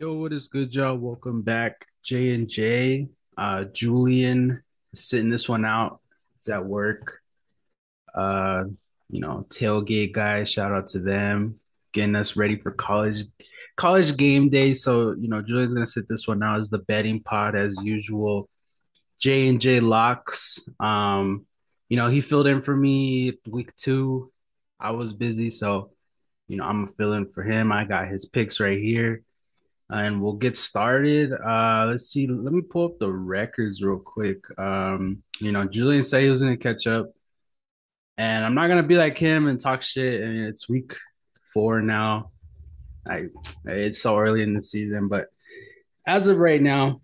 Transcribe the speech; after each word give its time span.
Yo, 0.00 0.14
what 0.14 0.32
is 0.32 0.48
good, 0.48 0.74
y'all? 0.74 0.96
Welcome 0.96 1.42
back, 1.42 1.84
J 2.02 2.32
and 2.32 2.48
J. 2.48 3.08
Uh, 3.36 3.64
Julian 3.64 4.62
sitting 4.94 5.28
this 5.28 5.46
one 5.46 5.66
out. 5.66 6.00
He's 6.38 6.48
at 6.48 6.64
work. 6.64 7.20
Uh, 8.14 8.64
you 9.10 9.20
know, 9.20 9.44
tailgate 9.50 10.14
guys. 10.14 10.48
Shout 10.48 10.72
out 10.72 10.86
to 10.88 11.00
them, 11.00 11.60
getting 11.92 12.16
us 12.16 12.34
ready 12.34 12.56
for 12.56 12.70
college 12.70 13.26
college 13.76 14.16
game 14.16 14.48
day. 14.48 14.72
So, 14.72 15.14
you 15.20 15.28
know, 15.28 15.42
Julian's 15.42 15.74
gonna 15.74 15.86
sit 15.86 16.08
this 16.08 16.26
one 16.26 16.42
out 16.42 16.60
as 16.60 16.70
the 16.70 16.78
betting 16.78 17.22
pod 17.22 17.54
as 17.54 17.76
usual. 17.82 18.48
J 19.18 19.48
and 19.48 19.60
J 19.60 19.80
locks. 19.80 20.66
Um, 20.80 21.44
you 21.90 21.98
know, 21.98 22.08
he 22.08 22.22
filled 22.22 22.46
in 22.46 22.62
for 22.62 22.74
me 22.74 23.34
week 23.46 23.76
two. 23.76 24.32
I 24.80 24.92
was 24.92 25.12
busy, 25.12 25.50
so 25.50 25.90
you 26.48 26.56
know, 26.56 26.64
I'm 26.64 26.88
filling 26.88 27.26
for 27.34 27.42
him. 27.42 27.70
I 27.70 27.84
got 27.84 28.08
his 28.08 28.24
picks 28.24 28.60
right 28.60 28.80
here 28.80 29.24
and 29.90 30.22
we'll 30.22 30.34
get 30.34 30.56
started. 30.56 31.32
Uh, 31.32 31.86
let's 31.88 32.06
see. 32.06 32.26
Let 32.26 32.52
me 32.52 32.62
pull 32.62 32.86
up 32.86 32.98
the 32.98 33.10
records 33.10 33.82
real 33.82 33.98
quick. 33.98 34.38
Um, 34.58 35.22
you 35.40 35.52
know, 35.52 35.66
Julian 35.66 36.04
said 36.04 36.22
he 36.22 36.30
was 36.30 36.42
going 36.42 36.56
to 36.56 36.62
catch 36.62 36.86
up, 36.86 37.12
and 38.16 38.44
I'm 38.44 38.54
not 38.54 38.68
going 38.68 38.82
to 38.82 38.88
be 38.88 38.96
like 38.96 39.18
him 39.18 39.48
and 39.48 39.60
talk 39.60 39.82
shit. 39.82 40.22
I 40.22 40.26
mean, 40.26 40.44
it's 40.44 40.68
week 40.68 40.94
four 41.52 41.80
now. 41.80 42.30
I 43.06 43.26
it's 43.64 44.00
so 44.00 44.18
early 44.18 44.42
in 44.42 44.54
the 44.54 44.62
season, 44.62 45.08
but 45.08 45.28
as 46.06 46.28
of 46.28 46.38
right 46.38 46.60
now, 46.60 47.00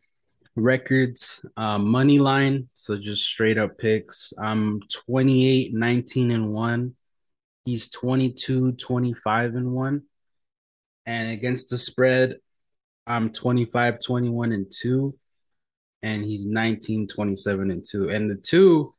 records, 0.57 1.45
uh, 1.57 1.79
money 1.79 2.19
line. 2.19 2.69
So 2.77 2.97
just 2.97 3.25
straight 3.25 3.59
up 3.59 3.79
picks. 3.79 4.33
I'm 4.39 4.81
28, 5.07 5.75
19, 5.75 6.31
and 6.31 6.53
one. 6.53 6.95
He's 7.65 7.89
22, 7.91 8.73
25, 8.73 9.55
and 9.55 9.73
one. 9.73 10.03
And 11.05 11.31
against 11.31 11.71
the 11.71 11.79
spread, 11.79 12.37
I'm 13.07 13.31
25, 13.31 14.01
21, 14.01 14.53
and 14.53 14.67
two, 14.71 15.17
and 16.03 16.25
he's 16.25 16.47
19, 16.47 17.09
27, 17.09 17.71
and 17.71 17.85
two. 17.89 18.09
And 18.09 18.31
the 18.31 18.35
two, 18.35 18.95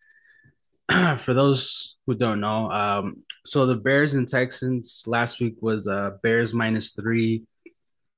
for 1.20 1.34
those 1.34 1.96
who 2.06 2.16
don't 2.16 2.40
know, 2.40 2.72
um, 2.72 3.24
so 3.46 3.66
the 3.66 3.76
Bears 3.76 4.14
and 4.14 4.28
Texans 4.28 5.04
last 5.08 5.42
week 5.42 5.56
was 5.62 5.88
uh 5.88 6.12
Bears 6.24 6.54
minus 6.54 6.94
three, 6.94 7.44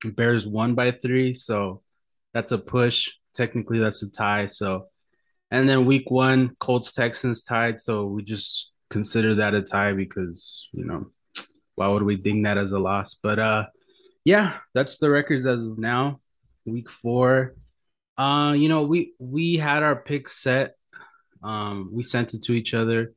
Bears 0.06 0.46
won 0.46 0.76
by 0.76 0.92
three, 0.92 1.34
so 1.34 1.82
that's 2.34 2.52
a 2.52 2.58
push. 2.58 3.10
Technically, 3.36 3.80
that's 3.80 4.04
a 4.04 4.10
tie. 4.10 4.48
So, 4.48 4.88
and 5.52 5.68
then 5.68 5.86
week 5.86 6.12
one, 6.12 6.56
Colts 6.60 6.94
Texans 6.94 7.44
tied, 7.44 7.80
so 7.80 8.06
we 8.06 8.24
just 8.24 8.72
consider 8.90 9.36
that 9.36 9.54
a 9.54 9.62
tie 9.62 9.94
because 9.94 10.68
you 10.72 10.84
know 10.86 11.12
why 11.76 11.88
would 11.88 12.04
we 12.04 12.16
ding 12.16 12.44
that 12.44 12.58
as 12.58 12.74
a 12.74 12.80
loss? 12.80 13.16
But 13.16 13.40
uh 13.40 13.66
yeah, 14.24 14.58
that's 14.74 14.98
the 14.98 15.10
records 15.10 15.46
as 15.46 15.66
of 15.66 15.78
now. 15.78 16.20
Week 16.66 16.90
four. 16.90 17.56
Uh, 18.18 18.54
you 18.54 18.70
know, 18.70 18.84
we 18.84 19.14
we 19.20 19.56
had 19.56 19.84
our 19.84 19.96
picks 19.96 20.42
set. 20.42 20.76
Um, 21.42 21.90
we 21.94 22.04
sent 22.04 22.34
it 22.34 22.44
to 22.44 22.54
each 22.54 22.74
other. 22.74 23.14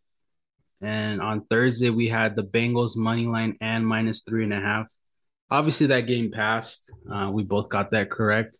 And 0.81 1.21
on 1.23 1.45
Thursday 1.45 1.91
we 1.91 2.09
had 2.09 2.35
the 2.35 2.43
Bengals 2.43 2.97
money 2.97 3.27
line 3.27 3.57
and 3.61 3.87
minus 3.87 4.23
three 4.23 4.45
and 4.45 4.53
a 4.53 4.61
half. 4.61 4.89
Obviously 5.51 5.89
that 5.89 6.07
game 6.07 6.33
passed. 6.33 6.93
Uh, 7.11 7.31
we 7.33 7.45
both 7.45 7.69
got 7.69 7.93
that 7.93 8.11
correct. 8.11 8.59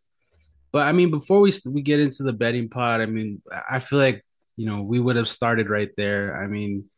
But 0.73 0.87
I 0.87 0.93
mean, 0.93 1.11
before 1.11 1.41
we 1.41 1.53
we 1.69 1.83
get 1.83 2.01
into 2.01 2.23
the 2.23 2.33
betting 2.33 2.69
pot, 2.69 3.01
I 3.01 3.07
mean, 3.07 3.43
I 3.71 3.81
feel 3.81 3.99
like 3.99 4.25
you 4.57 4.67
know 4.67 4.83
we 4.83 5.01
would 5.01 5.17
have 5.17 5.29
started 5.29 5.69
right 5.69 5.91
there. 5.97 6.43
I 6.43 6.47
mean, 6.47 6.89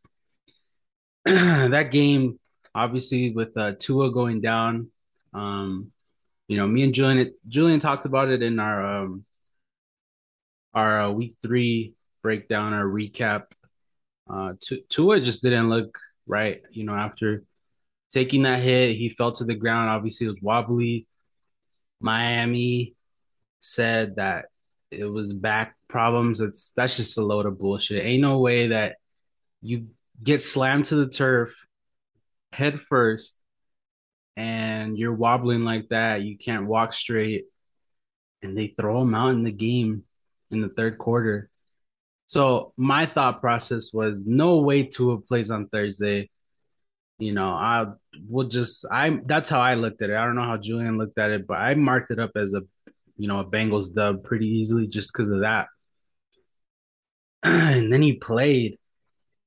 that 1.24 1.90
game, 1.90 2.38
obviously 2.74 3.32
with 3.32 3.56
uh, 3.56 3.72
Tua 3.78 4.12
going 4.12 4.40
down, 4.40 4.90
um, 5.34 5.92
you 6.48 6.56
know, 6.56 6.66
me 6.66 6.82
and 6.82 6.94
Julian 6.94 7.32
Julian 7.48 7.80
talked 7.80 8.06
about 8.06 8.30
it 8.30 8.42
in 8.42 8.58
our 8.58 9.02
um 9.02 9.24
our 10.72 11.02
uh, 11.02 11.10
week 11.10 11.36
three 11.42 11.94
breakdown, 12.22 12.72
our 12.72 12.84
recap. 12.84 13.44
Uh, 14.28 14.54
Tua 14.88 15.20
just 15.20 15.42
didn't 15.42 15.68
look 15.68 15.98
right. 16.26 16.62
You 16.70 16.84
know, 16.84 16.94
after 16.94 17.44
taking 18.12 18.42
that 18.44 18.62
hit, 18.62 18.96
he 18.96 19.08
fell 19.08 19.32
to 19.32 19.44
the 19.44 19.54
ground. 19.54 19.90
Obviously, 19.90 20.26
it 20.26 20.30
was 20.30 20.42
wobbly. 20.42 21.06
Miami 22.00 22.94
said 23.60 24.16
that 24.16 24.46
it 24.90 25.04
was 25.04 25.32
back 25.32 25.76
problems. 25.88 26.40
It's 26.40 26.72
that's 26.76 26.96
just 26.96 27.18
a 27.18 27.24
load 27.24 27.46
of 27.46 27.58
bullshit. 27.58 28.04
Ain't 28.04 28.22
no 28.22 28.38
way 28.38 28.68
that 28.68 28.96
you 29.62 29.88
get 30.22 30.42
slammed 30.42 30.86
to 30.86 30.96
the 30.96 31.08
turf 31.08 31.66
head 32.52 32.80
first 32.80 33.43
and 34.36 34.98
you're 34.98 35.14
wobbling 35.14 35.64
like 35.64 35.88
that, 35.90 36.22
you 36.22 36.36
can't 36.36 36.66
walk 36.66 36.92
straight, 36.94 37.44
and 38.42 38.56
they 38.56 38.68
throw 38.68 39.02
him 39.02 39.14
out 39.14 39.30
in 39.30 39.44
the 39.44 39.52
game 39.52 40.04
in 40.50 40.60
the 40.60 40.68
third 40.68 40.98
quarter. 40.98 41.50
So 42.26 42.72
my 42.76 43.06
thought 43.06 43.40
process 43.40 43.92
was 43.92 44.24
no 44.26 44.58
way 44.58 44.84
Tua 44.84 45.20
plays 45.20 45.50
on 45.50 45.68
Thursday. 45.68 46.30
You 47.18 47.32
know, 47.32 47.50
I 47.50 47.86
will 48.28 48.48
just 48.48 48.86
I 48.90 49.20
that's 49.24 49.48
how 49.48 49.60
I 49.60 49.74
looked 49.74 50.02
at 50.02 50.10
it. 50.10 50.16
I 50.16 50.24
don't 50.24 50.34
know 50.34 50.42
how 50.42 50.56
Julian 50.56 50.98
looked 50.98 51.18
at 51.18 51.30
it, 51.30 51.46
but 51.46 51.58
I 51.58 51.74
marked 51.74 52.10
it 52.10 52.18
up 52.18 52.32
as 52.36 52.54
a 52.54 52.62
you 53.16 53.28
know 53.28 53.40
a 53.40 53.44
Bengals 53.44 53.94
dub 53.94 54.24
pretty 54.24 54.48
easily 54.48 54.88
just 54.88 55.12
because 55.12 55.30
of 55.30 55.40
that. 55.40 55.68
and 57.42 57.92
then 57.92 58.02
he 58.02 58.14
played, 58.14 58.78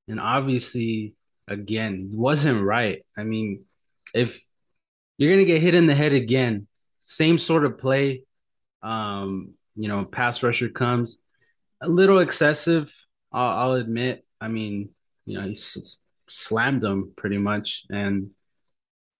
and 0.06 0.20
obviously 0.20 1.14
again 1.46 2.10
wasn't 2.12 2.62
right. 2.64 3.04
I 3.16 3.24
mean, 3.24 3.64
if 4.14 4.40
you're 5.18 5.32
gonna 5.32 5.44
get 5.44 5.62
hit 5.62 5.74
in 5.74 5.86
the 5.86 5.94
head 5.96 6.12
again. 6.12 6.68
Same 7.02 7.38
sort 7.38 7.64
of 7.66 7.78
play. 7.78 8.24
Um, 8.82 9.54
you 9.76 9.88
know, 9.88 10.04
pass 10.04 10.42
rusher 10.42 10.68
comes 10.70 11.18
a 11.82 11.88
little 11.88 12.20
excessive. 12.20 12.92
I'll, 13.32 13.70
I'll 13.70 13.74
admit. 13.74 14.26
I 14.40 14.48
mean, 14.48 14.90
you 15.26 15.38
know, 15.38 15.44
he 15.46 15.52
s- 15.52 16.00
slammed 16.28 16.84
him 16.84 17.12
pretty 17.16 17.38
much, 17.38 17.84
and 17.90 18.30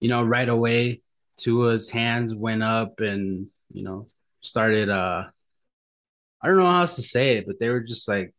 you 0.00 0.08
know, 0.08 0.22
right 0.22 0.48
away, 0.48 1.02
Tua's 1.38 1.88
hands 1.90 2.34
went 2.34 2.62
up, 2.62 3.00
and 3.00 3.48
you 3.72 3.84
know, 3.84 4.08
started. 4.40 4.88
Uh, 4.90 5.24
I 6.42 6.46
don't 6.48 6.56
know 6.58 6.66
how 6.70 6.80
else 6.80 6.96
to 6.96 7.02
say 7.02 7.36
it, 7.38 7.46
but 7.46 7.58
they 7.58 7.68
were 7.68 7.80
just 7.80 8.08
like 8.08 8.32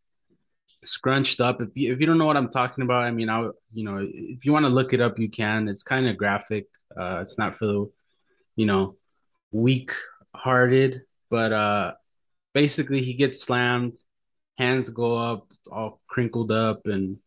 scrunched 0.85 1.41
up. 1.41 1.61
If 1.61 1.69
you 1.75 1.93
if 1.93 1.99
you 1.99 2.05
don't 2.05 2.17
know 2.17 2.25
what 2.25 2.37
I'm 2.37 2.49
talking 2.49 2.83
about, 2.83 3.03
I 3.03 3.11
mean, 3.11 3.29
I 3.29 3.41
you 3.73 3.83
know, 3.85 3.99
if 4.11 4.45
you 4.45 4.53
want 4.53 4.65
to 4.65 4.69
look 4.69 4.93
it 4.93 5.01
up, 5.01 5.19
you 5.19 5.29
can. 5.29 5.67
It's 5.69 5.83
kind 5.83 6.07
of 6.07 6.17
graphic. 6.17 6.67
Uh, 6.97 7.19
it's 7.21 7.37
not 7.37 7.57
for 7.57 7.65
the 7.65 7.91
you 8.55 8.65
know, 8.65 8.97
weak 9.51 9.91
hearted, 10.35 11.03
but 11.29 11.53
uh 11.53 11.93
basically 12.53 13.01
he 13.01 13.13
gets 13.13 13.41
slammed, 13.41 13.95
hands 14.57 14.89
go 14.89 15.15
up, 15.17 15.47
all 15.71 16.01
crinkled 16.07 16.51
up, 16.51 16.81
and 16.85 17.17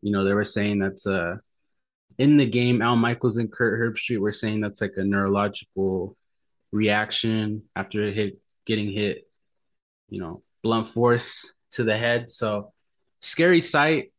you 0.00 0.12
know, 0.12 0.24
they 0.24 0.32
were 0.32 0.46
saying 0.46 0.78
that's 0.78 1.06
uh 1.06 1.36
in 2.18 2.38
the 2.38 2.46
game, 2.46 2.80
Al 2.80 2.96
Michaels 2.96 3.36
and 3.36 3.52
Kurt 3.52 3.78
Herbstreit 3.78 4.18
were 4.18 4.32
saying 4.32 4.62
that's 4.62 4.80
like 4.80 4.94
a 4.96 5.04
neurological 5.04 6.16
reaction 6.72 7.64
after 7.76 8.10
hit 8.10 8.38
getting 8.64 8.90
hit, 8.90 9.28
you 10.08 10.20
know, 10.20 10.42
blunt 10.62 10.88
force 10.88 11.54
to 11.72 11.84
the 11.84 11.98
head. 11.98 12.30
So 12.30 12.72
scary 13.20 13.60
sight. 13.60 14.12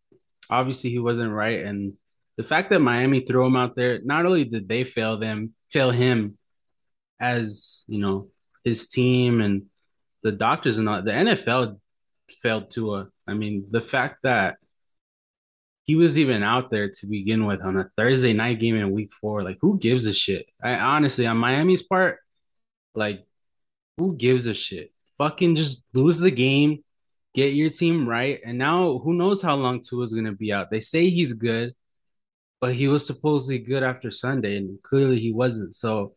Obviously 0.52 0.92
he 0.92 1.00
wasn't 1.00 1.32
right. 1.32 1.66
And 1.66 1.94
the 2.38 2.44
fact 2.44 2.70
that 2.70 2.80
Miami 2.80 3.22
threw 3.22 3.46
him 3.46 3.56
out 3.56 3.76
there, 3.76 4.00
not 4.04 4.26
only 4.26 4.46
did 4.46 4.68
they 4.70 4.84
fail 4.84 5.18
them, 5.18 5.54
fail 5.72 5.92
him, 5.92 6.38
as 7.20 7.84
you 7.88 8.00
know 8.00 8.30
his 8.64 8.88
team 8.88 9.42
and 9.42 9.64
the 10.24 10.32
doctors 10.32 10.78
and 10.78 10.88
all, 10.88 11.02
the 11.02 11.12
NFL 11.12 11.80
failed 12.42 12.70
Tua. 12.70 13.10
I 13.28 13.34
mean, 13.34 13.66
the 13.72 13.82
fact 13.82 14.20
that 14.24 14.58
he 15.84 15.96
was 15.96 16.20
even 16.20 16.44
out 16.44 16.70
there 16.70 16.90
to 16.90 17.08
begin 17.08 17.46
with 17.46 17.62
on 17.62 17.78
a 17.78 17.90
Thursday 17.98 18.34
night 18.34 18.60
game 18.60 18.76
in 18.76 18.92
Week 18.92 19.12
Four, 19.20 19.42
like 19.42 19.58
who 19.62 19.80
gives 19.80 20.06
a 20.06 20.14
shit? 20.14 20.48
I 20.62 20.74
honestly, 20.76 21.26
on 21.26 21.38
Miami's 21.38 21.84
part, 21.84 22.20
like 22.94 23.26
who 23.98 24.16
gives 24.16 24.48
a 24.48 24.54
shit? 24.54 24.92
Fucking 25.18 25.56
just 25.56 25.84
lose 25.94 26.20
the 26.20 26.30
game, 26.30 26.84
get 27.34 27.54
your 27.54 27.72
team 27.72 28.08
right, 28.08 28.40
and 28.46 28.58
now 28.58 29.00
who 29.00 29.14
knows 29.14 29.42
how 29.42 29.56
long 29.56 29.82
Tua's 29.82 30.14
gonna 30.14 30.34
be 30.34 30.54
out? 30.54 30.70
They 30.70 30.82
say 30.82 31.10
he's 31.10 31.34
good, 31.34 31.74
but 32.60 32.76
he 32.76 32.88
was 32.88 33.06
supposedly 33.06 33.60
good 33.60 33.84
after 33.84 34.12
Sunday, 34.12 34.58
and 34.58 34.82
clearly 34.84 35.20
he 35.20 35.32
wasn't. 35.32 35.76
So 35.76 36.16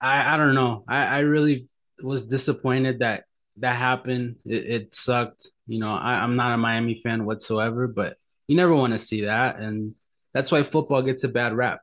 I 0.00 0.34
I 0.34 0.36
don't 0.36 0.54
know. 0.54 0.84
I 0.88 1.04
I 1.04 1.18
really 1.20 1.68
was 2.02 2.26
disappointed 2.26 3.00
that 3.00 3.24
that 3.58 3.76
happened. 3.76 4.36
It, 4.44 4.66
it 4.66 4.94
sucked. 4.94 5.48
You 5.66 5.78
know, 5.80 5.92
I, 5.92 6.14
I'm 6.22 6.36
not 6.36 6.52
a 6.54 6.56
Miami 6.58 7.00
fan 7.00 7.24
whatsoever, 7.24 7.86
but 7.86 8.16
you 8.48 8.56
never 8.56 8.74
want 8.74 8.92
to 8.92 8.98
see 8.98 9.24
that, 9.24 9.58
and 9.58 9.94
that's 10.32 10.52
why 10.52 10.62
football 10.62 11.02
gets 11.02 11.24
a 11.24 11.28
bad 11.28 11.52
rap 11.54 11.80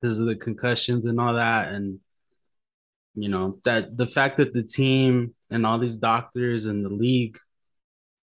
because 0.00 0.18
of 0.18 0.26
the 0.26 0.36
concussions 0.36 1.06
and 1.06 1.20
all 1.20 1.34
that, 1.34 1.68
and 1.72 2.00
you 3.14 3.28
know 3.28 3.58
that 3.64 3.96
the 3.96 4.06
fact 4.06 4.38
that 4.38 4.52
the 4.52 4.62
team 4.62 5.34
and 5.50 5.66
all 5.66 5.78
these 5.78 5.96
doctors 5.98 6.66
and 6.66 6.84
the 6.84 6.88
league 6.88 7.38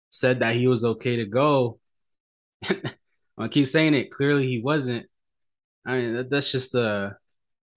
said 0.09 0.39
that 0.39 0.55
he 0.55 0.67
was 0.67 0.83
okay 0.83 1.17
to 1.17 1.25
go. 1.25 1.79
I 3.37 3.47
keep 3.47 3.67
saying 3.67 3.93
it. 3.93 4.11
Clearly, 4.11 4.47
he 4.47 4.61
wasn't. 4.61 5.07
I 5.85 5.97
mean, 5.97 6.13
that, 6.15 6.29
that's 6.29 6.51
just 6.51 6.75
a 6.75 7.17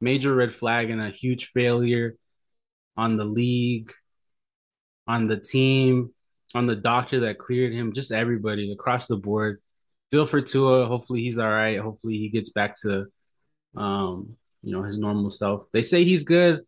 major 0.00 0.35
red 0.35 0.55
flag 0.55 0.91
and 0.91 1.00
a 1.00 1.11
huge 1.11 1.47
failure 1.47 2.17
on 2.97 3.17
the 3.17 3.25
league, 3.25 3.93
on 5.06 5.26
the 5.26 5.38
team, 5.38 6.12
on 6.55 6.67
the 6.67 6.76
doctor 6.76 7.20
that 7.20 7.38
cleared 7.38 7.73
him, 7.73 7.93
just 7.93 8.12
everybody 8.12 8.73
across 8.73 9.06
the 9.06 9.17
board. 9.17 9.61
Feel 10.11 10.26
for 10.26 10.41
Tua. 10.41 10.87
Hopefully 10.87 11.23
he's 11.23 11.38
all 11.38 11.50
right. 11.50 11.81
Hopefully 11.81 12.19
he 12.19 12.29
gets 12.29 12.50
back 12.50 12.79
to 12.82 13.06
um, 13.76 14.37
you 14.62 14.73
know, 14.73 14.82
his 14.82 14.99
normal 14.99 15.31
self. 15.31 15.67
They 15.73 15.82
say 15.82 16.05
he's 16.05 16.25
good. 16.25 16.61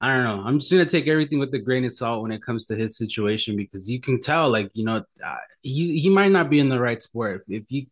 I 0.00 0.08
don't 0.08 0.24
know. 0.24 0.42
I'm 0.44 0.58
just 0.58 0.70
gonna 0.70 0.86
take 0.86 1.08
everything 1.08 1.38
with 1.38 1.54
a 1.54 1.58
grain 1.58 1.84
of 1.84 1.92
salt 1.92 2.22
when 2.22 2.30
it 2.30 2.42
comes 2.42 2.66
to 2.66 2.76
his 2.76 2.98
situation 2.98 3.56
because 3.56 3.88
you 3.88 4.00
can 4.00 4.20
tell, 4.20 4.50
like 4.50 4.70
you 4.74 4.84
know, 4.84 5.02
uh, 5.24 5.36
he's 5.62 5.88
he 5.88 6.10
might 6.10 6.30
not 6.30 6.50
be 6.50 6.60
in 6.60 6.68
the 6.68 6.78
right 6.78 7.00
sport. 7.00 7.44
If 7.48 7.64
you 7.68 7.86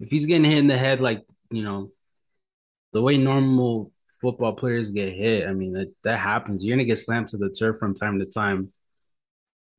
if 0.00 0.10
he's 0.10 0.26
getting 0.26 0.44
hit 0.44 0.58
in 0.58 0.66
the 0.66 0.78
head, 0.78 1.00
like 1.00 1.24
you 1.50 1.62
know, 1.62 1.90
the 2.92 3.02
way 3.02 3.16
normal 3.16 3.92
football 4.20 4.54
players 4.54 4.90
get 4.90 5.12
hit, 5.12 5.46
I 5.46 5.52
mean 5.52 5.72
that 5.72 5.92
that 6.04 6.18
happens. 6.18 6.64
You're 6.64 6.76
gonna 6.76 6.84
get 6.84 6.98
slammed 6.98 7.28
to 7.28 7.36
the 7.36 7.50
turf 7.50 7.78
from 7.78 7.94
time 7.94 8.18
to 8.18 8.26
time, 8.26 8.72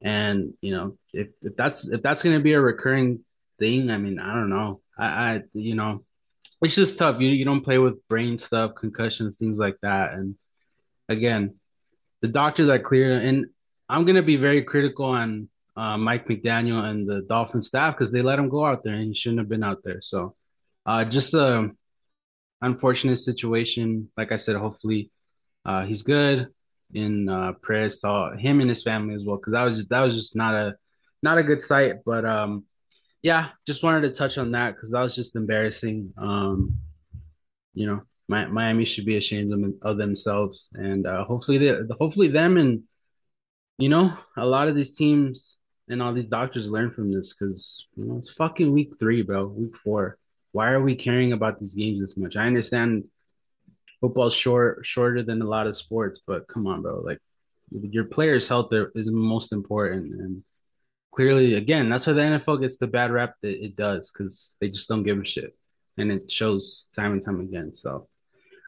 and 0.01 0.53
you 0.61 0.71
know, 0.71 0.97
if 1.13 1.29
if 1.41 1.55
that's 1.55 1.87
if 1.87 2.01
that's 2.01 2.23
gonna 2.23 2.39
be 2.39 2.53
a 2.53 2.61
recurring 2.61 3.23
thing, 3.59 3.89
I 3.89 3.97
mean, 3.97 4.19
I 4.19 4.33
don't 4.33 4.49
know. 4.49 4.81
I, 4.97 5.05
I 5.05 5.41
you 5.53 5.75
know, 5.75 6.03
it's 6.61 6.75
just 6.75 6.97
tough. 6.97 7.19
You 7.21 7.29
you 7.29 7.45
don't 7.45 7.63
play 7.63 7.77
with 7.77 8.07
brain 8.07 8.37
stuff, 8.37 8.75
concussions, 8.75 9.37
things 9.37 9.57
like 9.57 9.77
that, 9.81 10.13
and 10.13 10.35
again 11.09 11.55
the 12.21 12.27
doctor 12.27 12.65
that 12.67 12.83
cleared 12.83 13.23
and 13.23 13.47
I'm 13.89 14.05
gonna 14.05 14.23
be 14.23 14.35
very 14.35 14.63
critical 14.63 15.05
on 15.05 15.49
uh, 15.77 15.97
Mike 15.97 16.27
McDaniel 16.27 16.83
and 16.83 17.07
the 17.07 17.21
Dolphin 17.21 17.61
staff 17.61 17.95
because 17.95 18.11
they 18.11 18.23
let 18.23 18.39
him 18.39 18.49
go 18.49 18.65
out 18.65 18.83
there 18.83 18.95
and 18.95 19.09
he 19.09 19.13
shouldn't 19.13 19.39
have 19.39 19.49
been 19.49 19.63
out 19.63 19.83
there. 19.83 20.01
So 20.01 20.35
uh, 20.85 21.05
just 21.05 21.33
a 21.35 21.69
unfortunate 22.61 23.17
situation. 23.17 24.09
Like 24.17 24.31
I 24.31 24.37
said, 24.37 24.55
hopefully 24.55 25.11
uh, 25.65 25.85
he's 25.85 26.01
good. 26.01 26.47
In 26.93 27.27
uh, 27.27 27.51
prayers 27.61 27.99
to 27.99 28.33
him 28.37 28.61
and 28.61 28.69
his 28.69 28.81
family 28.81 29.13
as 29.13 29.25
well 29.25 29.35
because 29.35 29.51
that 29.51 29.63
was 29.63 29.77
just, 29.77 29.89
that 29.89 29.99
was 29.99 30.15
just 30.15 30.37
not 30.37 30.55
a 30.55 30.75
not 31.21 31.37
a 31.37 31.43
good 31.43 31.61
sight. 31.61 31.95
But 32.05 32.25
um, 32.25 32.63
yeah, 33.21 33.49
just 33.67 33.83
wanted 33.83 34.01
to 34.01 34.11
touch 34.11 34.37
on 34.37 34.51
that 34.51 34.73
because 34.73 34.91
that 34.91 35.01
was 35.01 35.13
just 35.13 35.35
embarrassing. 35.35 36.13
Um, 36.17 36.77
you 37.73 37.87
know, 37.87 38.03
Miami 38.29 38.85
should 38.85 39.05
be 39.05 39.17
ashamed 39.17 39.77
of, 39.81 39.97
themselves, 39.97 40.69
and 40.73 41.05
uh, 41.05 41.25
hopefully, 41.25 41.57
they, 41.57 41.77
hopefully 41.99 42.29
them 42.29 42.55
and 42.55 42.83
you 43.77 43.89
know 43.89 44.13
a 44.37 44.45
lot 44.45 44.69
of 44.69 44.75
these 44.75 44.95
teams 44.95 45.57
and 45.89 46.01
all 46.01 46.13
these 46.13 46.25
doctors 46.25 46.69
learn 46.69 46.91
from 46.91 47.11
this 47.11 47.33
because 47.33 47.85
you 47.95 48.05
know 48.05 48.17
it's 48.17 48.31
fucking 48.31 48.71
week 48.71 48.93
three, 48.99 49.21
bro, 49.21 49.47
week 49.47 49.75
four. 49.83 50.17
Why 50.51 50.71
are 50.71 50.81
we 50.81 50.95
caring 50.95 51.33
about 51.33 51.59
these 51.59 51.75
games 51.75 51.99
this 51.99 52.17
much? 52.17 52.35
I 52.35 52.47
understand 52.47 53.05
football's 54.01 54.33
short, 54.33 54.85
shorter 54.85 55.23
than 55.23 55.41
a 55.41 55.47
lot 55.47 55.67
of 55.67 55.77
sports, 55.77 56.21
but 56.25 56.47
come 56.47 56.67
on, 56.67 56.81
bro, 56.81 57.01
like 57.01 57.19
your 57.71 58.05
players' 58.05 58.47
health 58.47 58.71
is 58.95 59.09
most 59.11 59.51
important, 59.51 60.13
and 60.13 60.43
clearly, 61.11 61.55
again, 61.55 61.89
that's 61.89 62.07
why 62.07 62.13
the 62.13 62.21
NFL 62.21 62.61
gets 62.61 62.77
the 62.77 62.87
bad 62.87 63.11
rap 63.11 63.35
that 63.41 63.63
it 63.63 63.75
does 63.75 64.11
because 64.11 64.55
they 64.59 64.69
just 64.69 64.87
don't 64.87 65.03
give 65.03 65.19
a 65.19 65.25
shit, 65.25 65.55
and 65.97 66.11
it 66.11 66.31
shows 66.31 66.87
time 66.95 67.13
and 67.13 67.23
time 67.23 67.39
again. 67.39 67.73
So 67.73 68.07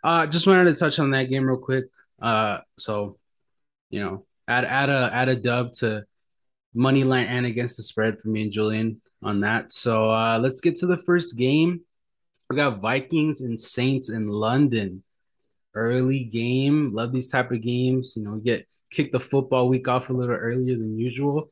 uh, 0.04 0.28
just 0.28 0.48
wanted 0.48 0.66
to 0.66 0.76
touch 0.76 1.00
on 1.00 1.12
that 1.12 1.30
game 1.30 1.46
real 1.46 1.58
quick. 1.58 1.86
Uh, 2.22 2.60
so 2.78 3.18
you 3.90 4.02
know, 4.04 4.26
add 4.48 4.66
add 4.66 4.90
a 4.90 5.10
add 5.14 5.30
a 5.30 5.36
dub 5.36 5.74
to 5.74 6.06
money 6.74 7.04
line 7.04 7.28
and 7.28 7.46
against 7.46 7.78
the 7.78 7.84
spread 7.84 8.20
for 8.20 8.28
me 8.28 8.44
and 8.44 8.52
Julian 8.52 9.02
on 9.24 9.42
that. 9.42 9.72
So 9.72 10.12
uh, 10.12 10.40
let's 10.40 10.62
get 10.62 10.76
to 10.78 10.86
the 10.86 10.98
first 10.98 11.38
game. 11.38 11.82
We 12.50 12.56
got 12.56 12.80
Vikings 12.80 13.42
and 13.42 13.60
Saints 13.60 14.10
in 14.10 14.28
London. 14.28 15.04
Early 15.76 16.24
game. 16.24 16.94
Love 16.94 17.12
these 17.12 17.32
type 17.32 17.52
of 17.52 17.62
games. 17.62 18.14
You 18.18 18.24
know, 18.24 18.36
get 18.36 18.68
kick 18.92 19.12
the 19.12 19.20
football 19.20 19.70
week 19.70 19.88
off 19.88 20.10
a 20.10 20.14
little 20.14 20.36
earlier 20.36 20.78
than 20.78 20.98
usual. 20.98 21.52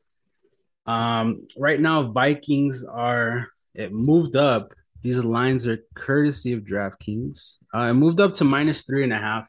Um, 0.86 1.46
right 1.56 1.80
now, 1.80 2.10
Vikings 2.10 2.84
are 2.84 3.48
it 3.74 3.92
moved 3.92 4.36
up 4.36 4.72
these 5.02 5.18
lines 5.18 5.66
are 5.66 5.78
courtesy 5.94 6.52
of 6.52 6.60
DraftKings. 6.62 7.58
Uh, 7.72 7.78
I 7.78 7.92
moved 7.92 8.20
up 8.20 8.34
to 8.34 8.44
minus 8.44 8.82
three 8.82 9.04
and 9.04 9.12
a 9.12 9.18
half, 9.18 9.46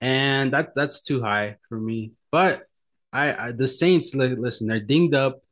and 0.00 0.52
that 0.52 0.74
that's 0.74 1.00
too 1.00 1.22
high 1.22 1.56
for 1.68 1.78
me. 1.78 2.12
But 2.30 2.66
I, 3.12 3.48
I 3.48 3.52
the 3.52 3.68
Saints 3.68 4.14
listen, 4.14 4.68
they're 4.68 4.80
dinged 4.80 5.14
up. 5.14 5.42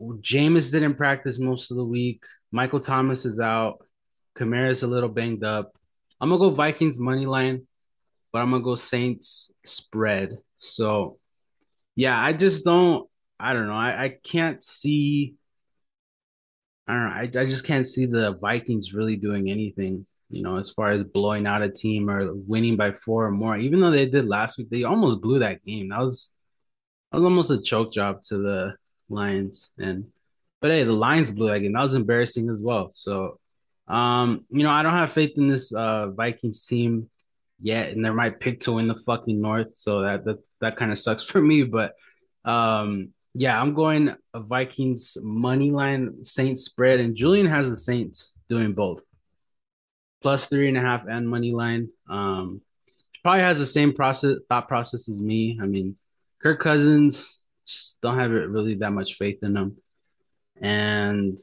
Jameis 0.00 0.72
didn't 0.72 0.94
practice 0.94 1.38
most 1.38 1.70
of 1.70 1.76
the 1.76 1.84
week. 1.84 2.22
Michael 2.52 2.80
Thomas 2.80 3.26
is 3.26 3.38
out. 3.38 3.84
Kamara's 4.36 4.82
a 4.82 4.86
little 4.86 5.10
banged 5.10 5.44
up. 5.44 5.72
I'm 6.20 6.30
gonna 6.30 6.40
go 6.40 6.50
Vikings 6.50 6.98
money 6.98 7.26
line, 7.26 7.66
but 8.32 8.40
I'm 8.40 8.50
gonna 8.50 8.64
go 8.64 8.76
Saints 8.76 9.52
spread. 9.64 10.38
So, 10.58 11.18
yeah, 11.96 12.18
I 12.18 12.32
just 12.32 12.64
don't. 12.64 13.08
I 13.38 13.52
don't 13.52 13.66
know. 13.66 13.74
I, 13.74 14.04
I 14.04 14.08
can't 14.22 14.62
see 14.62 15.34
I 16.90 16.92
don't 16.94 17.04
know. 17.04 17.40
I, 17.40 17.42
I 17.42 17.46
just 17.46 17.64
can't 17.64 17.86
see 17.86 18.06
the 18.06 18.32
Vikings 18.40 18.92
really 18.92 19.14
doing 19.14 19.48
anything, 19.48 20.06
you 20.30 20.42
know, 20.42 20.56
as 20.56 20.70
far 20.70 20.92
as 20.92 21.02
blowing 21.02 21.46
out 21.46 21.62
a 21.62 21.70
team 21.70 22.08
or 22.08 22.32
winning 22.34 22.76
by 22.76 22.92
four 22.92 23.26
or 23.26 23.30
more. 23.30 23.56
Even 23.56 23.80
though 23.80 23.90
they 23.90 24.06
did 24.06 24.26
last 24.26 24.58
week, 24.58 24.70
they 24.70 24.84
almost 24.84 25.20
blew 25.20 25.40
that 25.40 25.64
game. 25.64 25.88
That 25.88 26.00
was 26.00 26.32
that 27.10 27.18
was 27.18 27.24
almost 27.24 27.50
a 27.50 27.60
choke 27.60 27.92
job 27.92 28.22
to 28.24 28.38
the 28.38 28.74
Lions. 29.08 29.72
And 29.78 30.06
but 30.60 30.70
hey, 30.70 30.84
the 30.84 30.92
Lions 30.92 31.30
blew 31.30 31.48
that 31.48 31.60
game. 31.60 31.72
That 31.72 31.82
was 31.82 31.94
embarrassing 31.94 32.48
as 32.48 32.60
well. 32.60 32.90
So 32.94 33.40
um, 33.88 34.44
you 34.50 34.62
know, 34.62 34.70
I 34.70 34.82
don't 34.82 34.92
have 34.92 35.12
faith 35.12 35.32
in 35.36 35.48
this 35.48 35.72
uh 35.72 36.10
Vikings 36.10 36.64
team 36.64 37.10
yet, 37.60 37.90
and 37.90 38.04
they're 38.04 38.14
my 38.14 38.30
pick 38.30 38.60
to 38.60 38.72
win 38.72 38.88
the 38.88 38.94
fucking 38.94 39.40
North. 39.40 39.74
So 39.74 40.02
that 40.02 40.24
that 40.24 40.38
that 40.60 40.76
kind 40.76 40.92
of 40.92 40.98
sucks 40.98 41.24
for 41.30 41.40
me. 41.40 41.64
But 41.64 41.94
um 42.44 43.10
yeah, 43.34 43.60
I'm 43.60 43.74
going 43.74 44.14
a 44.34 44.40
Vikings 44.40 45.16
money 45.22 45.70
line 45.70 46.24
Saints 46.24 46.62
spread, 46.62 47.00
and 47.00 47.14
Julian 47.14 47.46
has 47.46 47.70
the 47.70 47.76
Saints 47.76 48.36
doing 48.48 48.72
both, 48.72 49.04
plus 50.22 50.48
three 50.48 50.68
and 50.68 50.76
a 50.76 50.80
half 50.80 51.06
and 51.06 51.28
money 51.28 51.52
line. 51.52 51.88
Um, 52.08 52.60
probably 53.22 53.42
has 53.42 53.58
the 53.58 53.66
same 53.66 53.92
process 53.92 54.36
thought 54.48 54.68
process 54.68 55.08
as 55.08 55.20
me. 55.20 55.58
I 55.60 55.66
mean, 55.66 55.96
Kirk 56.42 56.60
Cousins 56.60 57.44
just 57.66 58.00
don't 58.00 58.18
have 58.18 58.30
really 58.30 58.74
that 58.76 58.92
much 58.92 59.14
faith 59.14 59.38
in 59.42 59.56
him, 59.56 59.76
and 60.60 61.38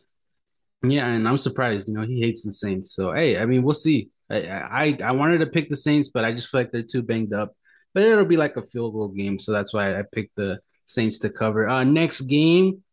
yeah, 0.84 1.08
and 1.08 1.28
I'm 1.28 1.38
surprised. 1.38 1.88
You 1.88 1.96
know, 1.96 2.06
he 2.06 2.20
hates 2.20 2.44
the 2.44 2.52
Saints. 2.52 2.94
So 2.94 3.14
hey, 3.14 3.38
I 3.38 3.46
mean, 3.46 3.64
we'll 3.64 3.74
see. 3.74 4.10
I 4.30 4.42
I, 4.48 4.98
I 5.04 5.12
wanted 5.12 5.40
to 5.40 5.48
pick 5.48 5.70
the 5.70 5.76
Saints, 5.76 6.10
but 6.10 6.26
I 6.26 6.32
just 6.32 6.50
feel 6.50 6.62
like 6.62 6.72
they're 6.72 6.84
too 6.84 7.04
banged 7.04 7.34
up. 7.34 7.56
But 7.94 8.04
it'll 8.04 8.26
be 8.26 8.38
like 8.38 8.56
a 8.58 8.68
field 8.68 8.94
goal 8.94 9.08
game, 9.10 9.40
so 9.40 9.52
that's 9.52 9.74
why 9.74 9.98
I 9.98 10.04
picked 10.12 10.36
the 10.36 10.60
Saints 10.86 11.20
to 11.20 11.30
cover. 11.30 11.68
Uh, 11.68 11.84
next 11.84 12.22
game, 12.22 12.84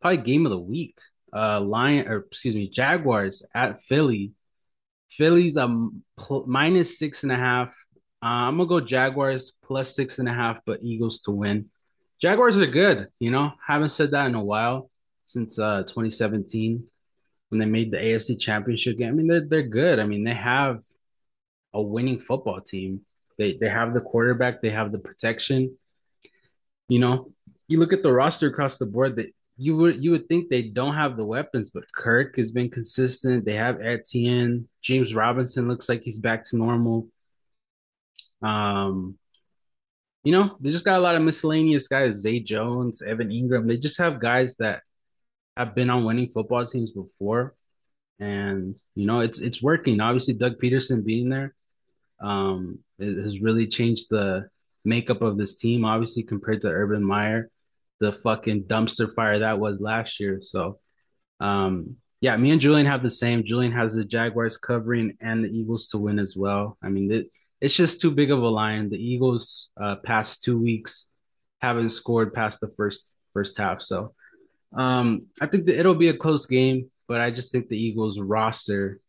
probably 0.00 0.22
game 0.22 0.46
of 0.46 0.50
the 0.50 0.58
week. 0.58 0.98
Uh, 1.32 1.60
Lion 1.60 2.08
or 2.08 2.26
excuse 2.30 2.54
me, 2.54 2.68
Jaguars 2.68 3.46
at 3.54 3.82
Philly. 3.82 4.32
Philly's 5.10 5.56
um 5.56 6.02
pl- 6.16 6.44
minus 6.46 6.98
six 6.98 7.22
and 7.22 7.32
a 7.32 7.36
half. 7.36 7.68
Uh, 8.22 8.48
I'm 8.48 8.56
gonna 8.56 8.68
go 8.68 8.80
Jaguars 8.80 9.52
plus 9.62 9.94
six 9.94 10.18
and 10.18 10.28
a 10.28 10.32
half, 10.32 10.58
but 10.66 10.82
Eagles 10.82 11.20
to 11.20 11.30
win. 11.30 11.70
Jaguars 12.20 12.60
are 12.60 12.66
good, 12.66 13.08
you 13.18 13.30
know. 13.30 13.52
Haven't 13.66 13.88
said 13.90 14.10
that 14.12 14.26
in 14.26 14.34
a 14.34 14.44
while 14.44 14.90
since 15.24 15.58
uh 15.58 15.82
2017 15.82 16.84
when 17.48 17.58
they 17.58 17.66
made 17.66 17.90
the 17.90 17.96
AFC 17.96 18.38
Championship 18.38 18.98
game. 18.98 19.08
I 19.08 19.12
mean, 19.12 19.26
they're 19.26 19.46
they're 19.46 19.62
good. 19.62 19.98
I 19.98 20.04
mean, 20.04 20.24
they 20.24 20.34
have 20.34 20.82
a 21.72 21.80
winning 21.82 22.20
football 22.20 22.60
team. 22.60 23.00
They 23.38 23.56
they 23.56 23.68
have 23.68 23.94
the 23.94 24.00
quarterback. 24.00 24.60
They 24.60 24.70
have 24.70 24.92
the 24.92 24.98
protection 24.98 25.76
you 26.90 26.98
know, 26.98 27.32
you 27.68 27.78
look 27.78 27.92
at 27.92 28.02
the 28.02 28.12
roster 28.12 28.48
across 28.48 28.76
the 28.76 28.84
board 28.84 29.16
that 29.16 29.32
you 29.60 29.76
would 29.76 30.02
you 30.02 30.12
would 30.12 30.26
think 30.26 30.48
they 30.48 30.62
don't 30.62 30.94
have 30.94 31.18
the 31.18 31.24
weapons, 31.24 31.68
but 31.70 31.92
Kirk 31.94 32.36
has 32.36 32.50
been 32.50 32.70
consistent. 32.70 33.44
They 33.44 33.56
have 33.56 33.82
Etienne, 33.82 34.68
James 34.80 35.14
Robinson 35.14 35.68
looks 35.68 35.86
like 35.86 36.02
he's 36.02 36.16
back 36.16 36.44
to 36.44 36.56
normal. 36.56 37.08
Um, 38.42 39.18
you 40.24 40.32
know, 40.32 40.56
they 40.60 40.70
just 40.70 40.86
got 40.86 40.96
a 40.96 41.02
lot 41.02 41.14
of 41.14 41.20
miscellaneous 41.22 41.88
guys, 41.88 42.16
Zay 42.16 42.40
Jones, 42.40 43.02
Evan 43.02 43.28
Engram. 43.28 43.68
They 43.68 43.76
just 43.76 43.98
have 43.98 44.18
guys 44.18 44.56
that 44.56 44.80
have 45.58 45.74
been 45.74 45.90
on 45.90 46.04
winning 46.04 46.30
football 46.32 46.64
teams 46.64 46.92
before. 46.92 47.54
And 48.18 48.78
you 48.94 49.06
know, 49.06 49.20
it's 49.20 49.40
it's 49.40 49.62
working. 49.62 50.00
Obviously, 50.00 50.34
Doug 50.34 50.58
Pederson 50.58 51.04
being 51.04 51.28
there 51.28 51.54
um 52.22 52.78
has 52.98 53.40
really 53.40 53.66
changed 53.66 54.06
the 54.08 54.48
makeup 54.86 55.20
of 55.20 55.36
this 55.36 55.54
team, 55.54 55.84
obviously 55.84 56.22
compared 56.22 56.62
to 56.62 56.68
Urban 56.70 57.04
Meyer, 57.04 57.50
the 58.00 58.12
fucking 58.24 58.64
dumpster 58.64 59.14
fire 59.14 59.40
that 59.40 59.58
was 59.58 59.80
last 59.80 60.20
year. 60.20 60.40
So, 60.40 60.78
um, 61.38 61.96
yeah, 62.20 62.36
me 62.36 62.50
and 62.50 62.60
Julian 62.60 62.86
have 62.86 63.02
the 63.02 63.10
same. 63.10 63.44
Julian 63.44 63.72
has 63.72 63.94
the 63.94 64.04
Jaguars 64.04 64.56
covering 64.56 65.16
and 65.20 65.44
the 65.44 65.48
Eagles 65.48 65.88
to 65.88 65.98
win 65.98 66.18
as 66.18 66.36
well. 66.36 66.76
I 66.82 66.88
mean, 66.88 67.10
it, 67.12 67.30
it's 67.60 67.74
just 67.74 68.00
too 68.00 68.10
big 68.10 68.30
of 68.30 68.42
a 68.42 68.48
line. 68.48 68.90
The 68.90 68.96
Eagles, 68.96 69.70
uh, 69.80 69.96
past 69.96 70.42
two 70.42 70.58
weeks, 70.58 71.08
haven't 71.60 71.90
scored 71.90 72.32
past 72.32 72.60
the 72.60 72.72
first 72.76 73.18
first 73.32 73.56
half. 73.58 73.82
So, 73.82 74.14
um, 74.76 75.26
I 75.40 75.46
think 75.46 75.66
that 75.66 75.78
it'll 75.78 75.94
be 75.94 76.08
a 76.08 76.16
close 76.16 76.46
game, 76.46 76.90
but 77.06 77.20
I 77.20 77.30
just 77.30 77.52
think 77.52 77.68
the 77.68 77.76
Eagles 77.76 78.18
roster 78.18 79.00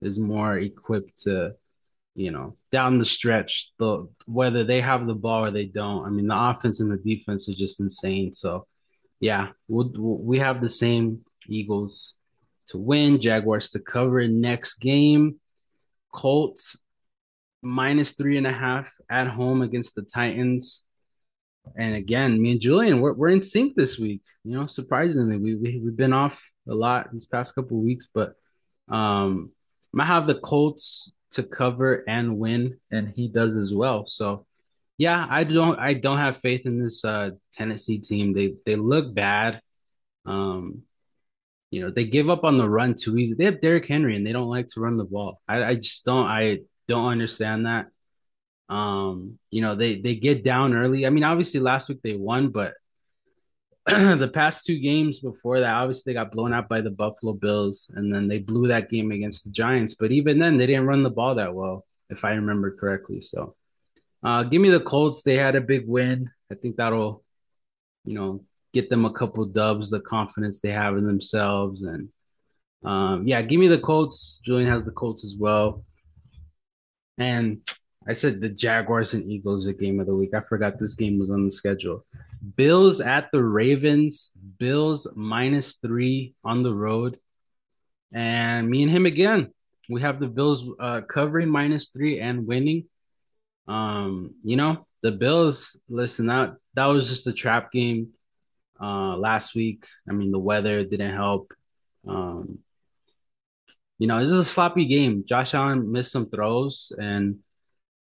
is 0.00 0.18
more 0.18 0.58
equipped 0.58 1.24
to 1.24 1.54
you 2.18 2.32
know, 2.32 2.56
down 2.72 2.98
the 2.98 3.04
stretch, 3.04 3.70
the 3.78 4.08
whether 4.26 4.64
they 4.64 4.80
have 4.80 5.06
the 5.06 5.14
ball 5.14 5.44
or 5.44 5.50
they 5.52 5.66
don't. 5.66 6.04
I 6.04 6.10
mean, 6.10 6.26
the 6.26 6.36
offense 6.36 6.80
and 6.80 6.90
the 6.90 6.96
defense 6.96 7.48
are 7.48 7.54
just 7.54 7.78
insane. 7.78 8.32
So, 8.32 8.66
yeah, 9.20 9.50
we'll, 9.68 9.92
we 9.96 10.40
have 10.40 10.60
the 10.60 10.68
same 10.68 11.20
Eagles 11.46 12.18
to 12.68 12.78
win, 12.78 13.20
Jaguars 13.20 13.70
to 13.70 13.78
cover 13.78 14.26
next 14.26 14.80
game. 14.80 15.36
Colts 16.12 16.76
minus 17.62 18.12
three 18.14 18.36
and 18.36 18.48
a 18.48 18.52
half 18.52 18.90
at 19.08 19.28
home 19.28 19.62
against 19.62 19.94
the 19.94 20.02
Titans. 20.02 20.84
And 21.76 21.94
again, 21.94 22.42
me 22.42 22.52
and 22.52 22.60
Julian, 22.60 23.00
we're, 23.00 23.12
we're 23.12 23.28
in 23.28 23.42
sync 23.42 23.76
this 23.76 23.96
week. 23.96 24.22
You 24.42 24.56
know, 24.56 24.66
surprisingly, 24.66 25.36
we, 25.36 25.54
we 25.54 25.80
we've 25.84 25.96
been 25.96 26.12
off 26.12 26.50
a 26.68 26.74
lot 26.74 27.12
these 27.12 27.26
past 27.26 27.54
couple 27.54 27.80
weeks, 27.80 28.08
but 28.12 28.32
um, 28.88 29.52
I 29.96 30.04
have 30.04 30.26
the 30.26 30.34
Colts 30.34 31.14
to 31.32 31.42
cover 31.42 32.04
and 32.08 32.38
win, 32.38 32.78
and 32.90 33.08
he 33.08 33.28
does 33.28 33.56
as 33.56 33.74
well. 33.74 34.06
So, 34.06 34.46
yeah, 34.96 35.26
I 35.28 35.44
don't 35.44 35.78
I 35.78 35.94
don't 35.94 36.18
have 36.18 36.40
faith 36.40 36.66
in 36.66 36.82
this 36.82 37.04
uh, 37.04 37.30
Tennessee 37.52 37.98
team. 37.98 38.32
They 38.32 38.54
they 38.64 38.76
look 38.76 39.14
bad. 39.14 39.60
Um, 40.26 40.82
you 41.70 41.82
know, 41.82 41.90
they 41.90 42.04
give 42.04 42.30
up 42.30 42.44
on 42.44 42.58
the 42.58 42.68
run 42.68 42.94
too 42.94 43.18
easy. 43.18 43.34
They 43.34 43.44
have 43.44 43.60
Derrick 43.60 43.86
Henry, 43.86 44.16
and 44.16 44.26
they 44.26 44.32
don't 44.32 44.48
like 44.48 44.68
to 44.68 44.80
run 44.80 44.96
the 44.96 45.04
ball. 45.04 45.40
I, 45.46 45.62
I 45.64 45.74
just 45.74 46.04
don't 46.04 46.26
I 46.26 46.58
don't 46.86 47.12
understand 47.12 47.66
that. 47.66 47.86
Um, 48.68 49.38
you 49.50 49.62
know, 49.62 49.74
they 49.74 50.00
they 50.00 50.14
get 50.16 50.44
down 50.44 50.74
early. 50.74 51.06
I 51.06 51.10
mean, 51.10 51.24
obviously 51.24 51.60
last 51.60 51.88
week 51.88 52.00
they 52.02 52.14
won, 52.14 52.48
but 52.48 52.74
the 54.18 54.30
past 54.32 54.66
two 54.66 54.78
games 54.78 55.20
before 55.20 55.60
that, 55.60 55.74
obviously 55.74 56.12
they 56.12 56.18
got 56.18 56.30
blown 56.30 56.52
out 56.52 56.68
by 56.68 56.82
the 56.82 56.90
Buffalo 56.90 57.32
Bills, 57.32 57.90
and 57.94 58.14
then 58.14 58.28
they 58.28 58.38
blew 58.38 58.68
that 58.68 58.90
game 58.90 59.12
against 59.12 59.44
the 59.44 59.50
Giants. 59.50 59.94
But 59.94 60.12
even 60.12 60.38
then, 60.38 60.58
they 60.58 60.66
didn't 60.66 60.86
run 60.86 61.02
the 61.02 61.10
ball 61.10 61.36
that 61.36 61.54
well, 61.54 61.86
if 62.10 62.22
I 62.22 62.32
remember 62.32 62.76
correctly. 62.76 63.22
So, 63.22 63.54
uh, 64.22 64.42
give 64.42 64.60
me 64.60 64.68
the 64.68 64.80
Colts. 64.80 65.22
They 65.22 65.36
had 65.36 65.56
a 65.56 65.62
big 65.62 65.88
win. 65.88 66.30
I 66.52 66.54
think 66.54 66.76
that'll, 66.76 67.24
you 68.04 68.14
know, 68.14 68.44
get 68.74 68.90
them 68.90 69.06
a 69.06 69.12
couple 69.12 69.44
dubs, 69.46 69.88
the 69.88 70.00
confidence 70.00 70.60
they 70.60 70.72
have 70.72 70.98
in 70.98 71.06
themselves, 71.06 71.82
and 71.82 72.10
um, 72.84 73.26
yeah, 73.26 73.40
give 73.40 73.58
me 73.58 73.68
the 73.68 73.78
Colts. 73.78 74.40
Julian 74.44 74.70
has 74.70 74.84
the 74.84 74.92
Colts 74.92 75.24
as 75.24 75.34
well. 75.34 75.82
And 77.16 77.66
I 78.06 78.12
said 78.12 78.40
the 78.40 78.48
Jaguars 78.48 79.14
and 79.14 79.30
Eagles 79.30 79.66
are 79.66 79.72
game 79.72 80.00
of 80.00 80.06
the 80.06 80.14
week. 80.14 80.34
I 80.34 80.40
forgot 80.40 80.78
this 80.78 80.94
game 80.94 81.18
was 81.18 81.30
on 81.30 81.44
the 81.44 81.50
schedule. 81.50 82.04
Bills 82.56 83.00
at 83.00 83.30
the 83.32 83.42
Ravens. 83.42 84.30
Bills 84.58 85.06
minus 85.14 85.74
three 85.74 86.34
on 86.44 86.62
the 86.62 86.74
road. 86.74 87.18
And 88.12 88.68
me 88.68 88.82
and 88.82 88.90
him 88.90 89.06
again. 89.06 89.52
We 89.90 90.00
have 90.02 90.20
the 90.20 90.26
Bills 90.26 90.64
uh, 90.80 91.02
covering 91.02 91.48
minus 91.48 91.88
three 91.88 92.20
and 92.20 92.46
winning. 92.46 92.84
Um, 93.66 94.34
you 94.42 94.56
know, 94.56 94.86
the 95.02 95.12
Bills, 95.12 95.80
listen, 95.88 96.26
that 96.26 96.56
that 96.74 96.86
was 96.86 97.08
just 97.08 97.26
a 97.26 97.32
trap 97.32 97.72
game 97.72 98.10
uh 98.80 99.16
last 99.16 99.54
week. 99.54 99.84
I 100.08 100.12
mean, 100.12 100.30
the 100.30 100.38
weather 100.38 100.84
didn't 100.84 101.14
help. 101.14 101.52
Um, 102.06 102.60
you 103.98 104.06
know, 104.06 104.22
this 104.22 104.32
is 104.32 104.40
a 104.40 104.44
sloppy 104.44 104.86
game. 104.86 105.24
Josh 105.28 105.54
Allen 105.54 105.90
missed 105.90 106.12
some 106.12 106.30
throws, 106.30 106.92
and 106.96 107.40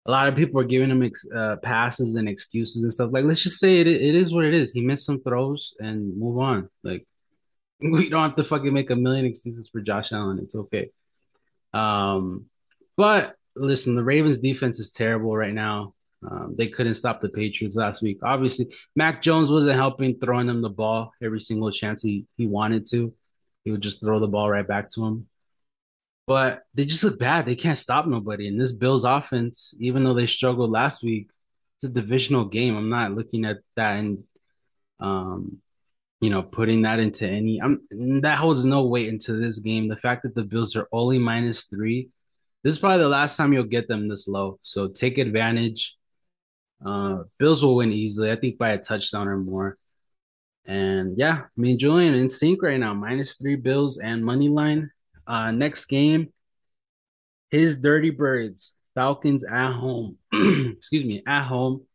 a 0.06 0.10
lot 0.10 0.28
of 0.28 0.36
people 0.36 0.60
are 0.60 0.64
giving 0.64 0.90
him 0.90 1.02
ex- 1.02 1.26
uh, 1.34 1.56
passes 1.56 2.14
and 2.16 2.28
excuses 2.28 2.82
and 2.82 2.92
stuff. 2.92 3.10
Like, 3.12 3.24
let's 3.24 3.42
just 3.42 3.58
say 3.58 3.80
it, 3.80 3.86
it 3.86 4.14
is 4.14 4.32
what 4.32 4.44
it 4.44 4.52
is. 4.52 4.72
He 4.72 4.82
missed 4.82 5.06
some 5.06 5.22
throws 5.22 5.74
and 5.78 6.16
move 6.16 6.38
on. 6.38 6.68
Like, 6.82 7.06
we 7.80 8.08
don't 8.10 8.22
have 8.22 8.36
to 8.36 8.44
fucking 8.44 8.72
make 8.72 8.90
a 8.90 8.96
million 8.96 9.24
excuses 9.24 9.68
for 9.68 9.80
Josh 9.80 10.12
Allen. 10.12 10.38
It's 10.38 10.54
okay. 10.54 10.90
Um, 11.72 12.46
but 12.96 13.34
listen, 13.56 13.94
the 13.94 14.04
Ravens 14.04 14.38
defense 14.38 14.78
is 14.78 14.92
terrible 14.92 15.34
right 15.36 15.54
now. 15.54 15.94
Um, 16.28 16.54
they 16.56 16.68
couldn't 16.68 16.94
stop 16.94 17.20
the 17.20 17.28
Patriots 17.28 17.76
last 17.76 18.00
week. 18.00 18.18
Obviously, 18.22 18.72
Mac 18.96 19.20
Jones 19.20 19.50
wasn't 19.50 19.76
helping 19.76 20.18
throwing 20.18 20.46
them 20.46 20.62
the 20.62 20.70
ball 20.70 21.12
every 21.22 21.40
single 21.40 21.70
chance 21.70 22.02
he, 22.02 22.24
he 22.36 22.46
wanted 22.46 22.86
to. 22.90 23.12
He 23.64 23.70
would 23.70 23.82
just 23.82 24.00
throw 24.00 24.20
the 24.20 24.28
ball 24.28 24.48
right 24.48 24.66
back 24.66 24.88
to 24.90 25.04
him 25.04 25.28
but 26.26 26.62
they 26.74 26.84
just 26.84 27.04
look 27.04 27.18
bad. 27.18 27.46
They 27.46 27.56
can't 27.56 27.78
stop 27.78 28.06
nobody. 28.06 28.48
And 28.48 28.60
this 28.60 28.72
Bills 28.72 29.04
offense, 29.04 29.74
even 29.80 30.04
though 30.04 30.14
they 30.14 30.26
struggled 30.26 30.70
last 30.70 31.02
week, 31.02 31.28
it's 31.76 31.84
a 31.84 31.88
divisional 31.88 32.46
game. 32.46 32.76
I'm 32.76 32.90
not 32.90 33.12
looking 33.14 33.44
at 33.44 33.58
that 33.76 33.96
and 33.96 34.24
um, 35.00 35.58
you 36.20 36.30
know, 36.30 36.42
putting 36.42 36.82
that 36.82 37.00
into 37.00 37.28
any 37.28 37.60
I'm 37.60 37.82
that 38.22 38.38
holds 38.38 38.64
no 38.64 38.86
weight 38.86 39.08
into 39.08 39.34
this 39.34 39.58
game. 39.58 39.88
The 39.88 39.96
fact 39.96 40.22
that 40.22 40.34
the 40.34 40.44
Bills 40.44 40.76
are 40.76 40.88
only 40.90 41.18
minus 41.18 41.64
three, 41.64 42.08
this 42.62 42.74
is 42.74 42.80
probably 42.80 43.02
the 43.02 43.08
last 43.08 43.36
time 43.36 43.52
you'll 43.52 43.64
get 43.64 43.88
them 43.88 44.08
this 44.08 44.26
low. 44.26 44.58
So 44.62 44.88
take 44.88 45.18
advantage. 45.18 45.94
Uh 46.84 47.24
Bills 47.38 47.62
will 47.62 47.76
win 47.76 47.92
easily, 47.92 48.30
I 48.32 48.36
think 48.36 48.56
by 48.56 48.70
a 48.70 48.78
touchdown 48.78 49.28
or 49.28 49.36
more. 49.36 49.76
And 50.64 51.18
yeah, 51.18 51.42
me 51.56 51.72
and 51.72 51.80
Julian 51.80 52.14
in 52.14 52.30
sync 52.30 52.62
right 52.62 52.80
now, 52.80 52.94
minus 52.94 53.36
three 53.36 53.56
Bills 53.56 53.98
and 53.98 54.24
money 54.24 54.48
line. 54.48 54.90
Uh, 55.26 55.50
next 55.50 55.86
game, 55.86 56.32
his 57.50 57.76
Dirty 57.76 58.10
Birds, 58.10 58.74
Falcons 58.94 59.44
at 59.44 59.72
home. 59.72 60.18
Excuse 60.32 61.04
me, 61.04 61.22
at 61.26 61.44
home, 61.44 61.86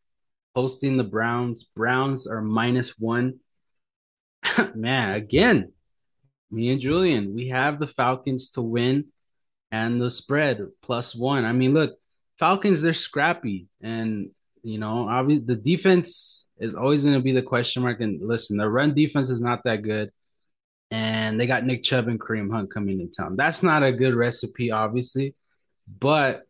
hosting 0.56 0.98
the 0.98 1.04
Browns. 1.04 1.64
Browns 1.64 2.28
are 2.28 2.42
minus 2.42 2.98
one. 2.98 3.40
Man, 4.76 5.16
again, 5.16 5.72
me 6.52 6.70
and 6.70 6.82
Julian, 6.82 7.34
we 7.34 7.50
have 7.50 7.80
the 7.80 7.88
Falcons 7.88 8.52
to 8.52 8.62
win 8.62 9.06
and 9.72 10.02
the 10.02 10.10
spread 10.10 10.66
plus 10.82 11.16
one. 11.16 11.46
I 11.46 11.52
mean, 11.52 11.74
look, 11.74 11.98
Falcons, 12.40 12.82
they're 12.82 12.94
scrappy. 12.94 13.68
And, 13.82 14.32
you 14.64 14.80
know, 14.80 15.08
obviously 15.08 15.46
the 15.46 15.56
defense 15.56 16.50
is 16.58 16.74
always 16.74 17.04
going 17.04 17.16
to 17.16 17.22
be 17.22 17.34
the 17.34 17.42
question 17.42 17.84
mark. 17.84 18.00
And 18.02 18.22
listen, 18.26 18.58
the 18.58 18.70
run 18.70 18.94
defense 18.94 19.30
is 19.30 19.42
not 19.42 19.64
that 19.66 19.84
good 19.84 20.12
and 20.92 21.40
they 21.40 21.48
got 21.48 21.66
Nick 21.66 21.84
Chubb 21.84 22.08
and 22.08 22.20
Kareem 22.20 22.52
Hunt 22.52 22.74
coming 22.74 23.00
to 23.00 23.08
town. 23.08 23.36
That's 23.36 23.64
not 23.64 23.84
a 23.84 23.92
good 23.92 24.16
recipe, 24.16 24.72
obviously, 24.72 25.36
but 26.00 26.44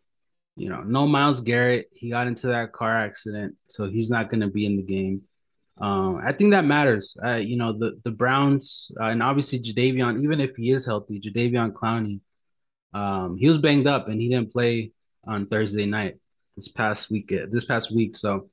you 0.55 0.67
know, 0.67 0.81
no 0.81 1.08
Myles 1.08 1.41
Garrett. 1.41 1.89
He 1.93 2.10
got 2.10 2.27
into 2.27 2.48
that 2.48 2.74
car 2.74 2.96
accident, 2.96 3.55
so 3.67 3.89
he's 3.89 4.10
not 4.10 4.29
going 4.29 4.41
to 4.41 4.48
be 4.48 4.65
in 4.65 4.75
the 4.75 4.84
game. 4.84 5.22
Um, 5.79 6.22
I 6.24 6.34
think 6.34 6.51
that 6.51 6.65
matters. 6.65 7.17
Uh, 7.24 7.36
you 7.36 7.58
know, 7.58 7.72
the 7.72 8.00
the 8.03 8.12
Browns 8.12 8.91
uh, 9.00 9.05
and 9.05 9.24
obviously 9.24 9.60
Jadeveon, 9.60 10.24
even 10.24 10.41
if 10.41 10.55
he 10.58 10.72
is 10.72 10.86
healthy, 10.86 11.22
Jadeveon 11.22 11.72
Clowney, 11.72 12.19
um, 12.93 13.38
he 13.38 13.48
was 13.48 13.58
banged 13.58 13.88
up 13.88 14.10
and 14.10 14.19
he 14.19 14.29
didn't 14.29 14.51
play 14.51 14.91
on 15.25 15.46
Thursday 15.48 15.86
night 15.86 16.17
this 16.58 16.67
past 16.67 17.10
week. 17.10 17.31
This 17.50 17.65
past 17.65 17.93
week, 17.96 18.15
so 18.15 18.50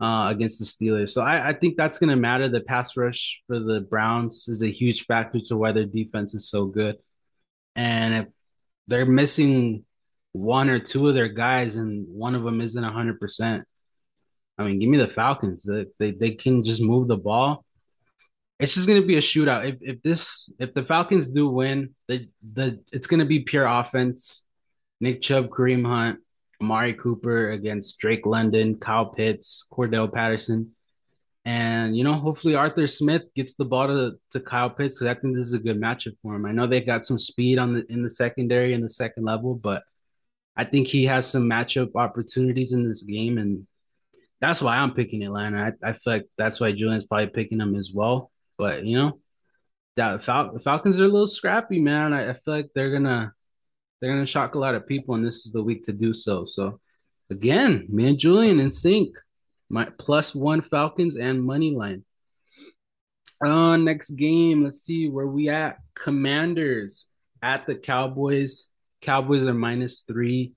uh, 0.00 0.28
against 0.30 0.58
the 0.58 0.64
Steelers. 0.64 1.10
So 1.10 1.22
I, 1.22 1.50
I 1.50 1.52
think 1.52 1.76
that's 1.76 1.98
going 1.98 2.10
to 2.10 2.16
matter. 2.16 2.48
The 2.48 2.60
pass 2.60 2.96
rush 2.96 3.42
for 3.46 3.58
the 3.58 3.80
Browns 3.80 4.48
is 4.48 4.62
a 4.62 4.70
huge 4.70 5.06
factor 5.06 5.40
to 5.44 5.56
why 5.56 5.72
their 5.72 5.84
defense 5.84 6.34
is 6.34 6.48
so 6.48 6.64
good. 6.66 6.96
And 7.76 8.14
if 8.14 8.26
they're 8.88 9.06
missing 9.06 9.84
one 10.32 10.70
or 10.70 10.78
two 10.78 11.08
of 11.08 11.14
their 11.14 11.28
guys 11.28 11.76
and 11.76 12.06
one 12.08 12.34
of 12.34 12.44
them 12.44 12.60
isn't 12.60 12.82
100%, 12.82 13.62
I 14.58 14.62
mean, 14.62 14.78
give 14.78 14.88
me 14.88 14.98
the 14.98 15.08
Falcons. 15.08 15.62
They, 15.62 15.86
they, 15.98 16.10
they 16.12 16.30
can 16.32 16.64
just 16.64 16.82
move 16.82 17.08
the 17.08 17.16
ball. 17.16 17.64
It's 18.58 18.74
just 18.74 18.86
going 18.86 19.00
to 19.00 19.06
be 19.06 19.16
a 19.16 19.22
shootout. 19.22 19.66
If, 19.66 19.76
if 19.80 20.02
this 20.02 20.52
if 20.58 20.74
the 20.74 20.84
Falcons 20.84 21.30
do 21.30 21.48
win, 21.48 21.94
the 22.08 22.28
the 22.52 22.78
it's 22.92 23.06
going 23.06 23.20
to 23.20 23.26
be 23.26 23.40
pure 23.40 23.64
offense. 23.66 24.44
Nick 25.00 25.22
Chubb, 25.22 25.48
Kareem 25.48 25.86
Hunt, 25.86 26.18
Amari 26.60 26.94
Cooper 26.94 27.52
against 27.52 27.98
Drake 27.98 28.26
London, 28.26 28.76
Kyle 28.76 29.06
Pitts, 29.06 29.66
Cordell 29.72 30.12
Patterson. 30.12 30.72
And, 31.44 31.96
you 31.96 32.04
know, 32.04 32.14
hopefully 32.14 32.54
Arthur 32.54 32.86
Smith 32.86 33.22
gets 33.34 33.54
the 33.54 33.64
ball 33.64 33.86
to, 33.86 34.12
to 34.32 34.40
Kyle 34.40 34.68
Pitts 34.68 34.98
because 34.98 35.16
I 35.16 35.18
think 35.18 35.34
this 35.34 35.46
is 35.46 35.54
a 35.54 35.58
good 35.58 35.80
matchup 35.80 36.16
for 36.22 36.34
him. 36.34 36.44
I 36.44 36.52
know 36.52 36.66
they've 36.66 36.84
got 36.84 37.06
some 37.06 37.18
speed 37.18 37.58
on 37.58 37.74
the 37.74 37.86
in 37.90 38.02
the 38.02 38.10
secondary 38.10 38.74
and 38.74 38.84
the 38.84 38.90
second 38.90 39.24
level, 39.24 39.54
but 39.54 39.82
I 40.56 40.64
think 40.64 40.86
he 40.86 41.06
has 41.06 41.26
some 41.26 41.44
matchup 41.44 41.96
opportunities 41.96 42.72
in 42.72 42.86
this 42.86 43.02
game. 43.02 43.38
And 43.38 43.66
that's 44.40 44.60
why 44.60 44.76
I'm 44.76 44.92
picking 44.92 45.22
Atlanta. 45.22 45.72
I, 45.82 45.88
I 45.88 45.92
feel 45.94 46.12
like 46.14 46.26
that's 46.36 46.60
why 46.60 46.72
Julian's 46.72 47.06
probably 47.06 47.28
picking 47.28 47.58
them 47.58 47.74
as 47.74 47.90
well. 47.92 48.30
But, 48.58 48.84
you 48.84 48.98
know, 48.98 49.20
that 49.96 50.22
Fal- 50.22 50.58
Falcons 50.58 51.00
are 51.00 51.06
a 51.06 51.08
little 51.08 51.26
scrappy, 51.26 51.80
man. 51.80 52.12
I, 52.12 52.30
I 52.30 52.32
feel 52.34 52.54
like 52.54 52.70
they're 52.74 52.90
going 52.90 53.04
to 53.04 53.32
they're 54.00 54.12
gonna 54.12 54.26
shock 54.26 54.54
a 54.54 54.58
lot 54.58 54.74
of 54.74 54.86
people, 54.86 55.14
and 55.14 55.24
this 55.24 55.46
is 55.46 55.52
the 55.52 55.62
week 55.62 55.84
to 55.84 55.92
do 55.92 56.14
so. 56.14 56.46
So, 56.46 56.80
again, 57.30 57.86
me 57.88 58.08
and 58.08 58.18
Julian 58.18 58.60
in 58.60 58.70
sync. 58.70 59.16
My 59.72 59.88
plus 59.98 60.34
one 60.34 60.62
Falcons 60.62 61.16
and 61.16 61.44
money 61.44 61.70
line. 61.70 62.04
Uh, 63.44 63.76
next 63.76 64.10
game, 64.10 64.64
let's 64.64 64.82
see 64.82 65.08
where 65.08 65.26
we 65.26 65.48
at. 65.48 65.78
Commanders 65.94 67.06
at 67.42 67.66
the 67.66 67.76
Cowboys. 67.76 68.68
Cowboys 69.00 69.46
are 69.46 69.54
minus 69.54 70.00
three. 70.00 70.52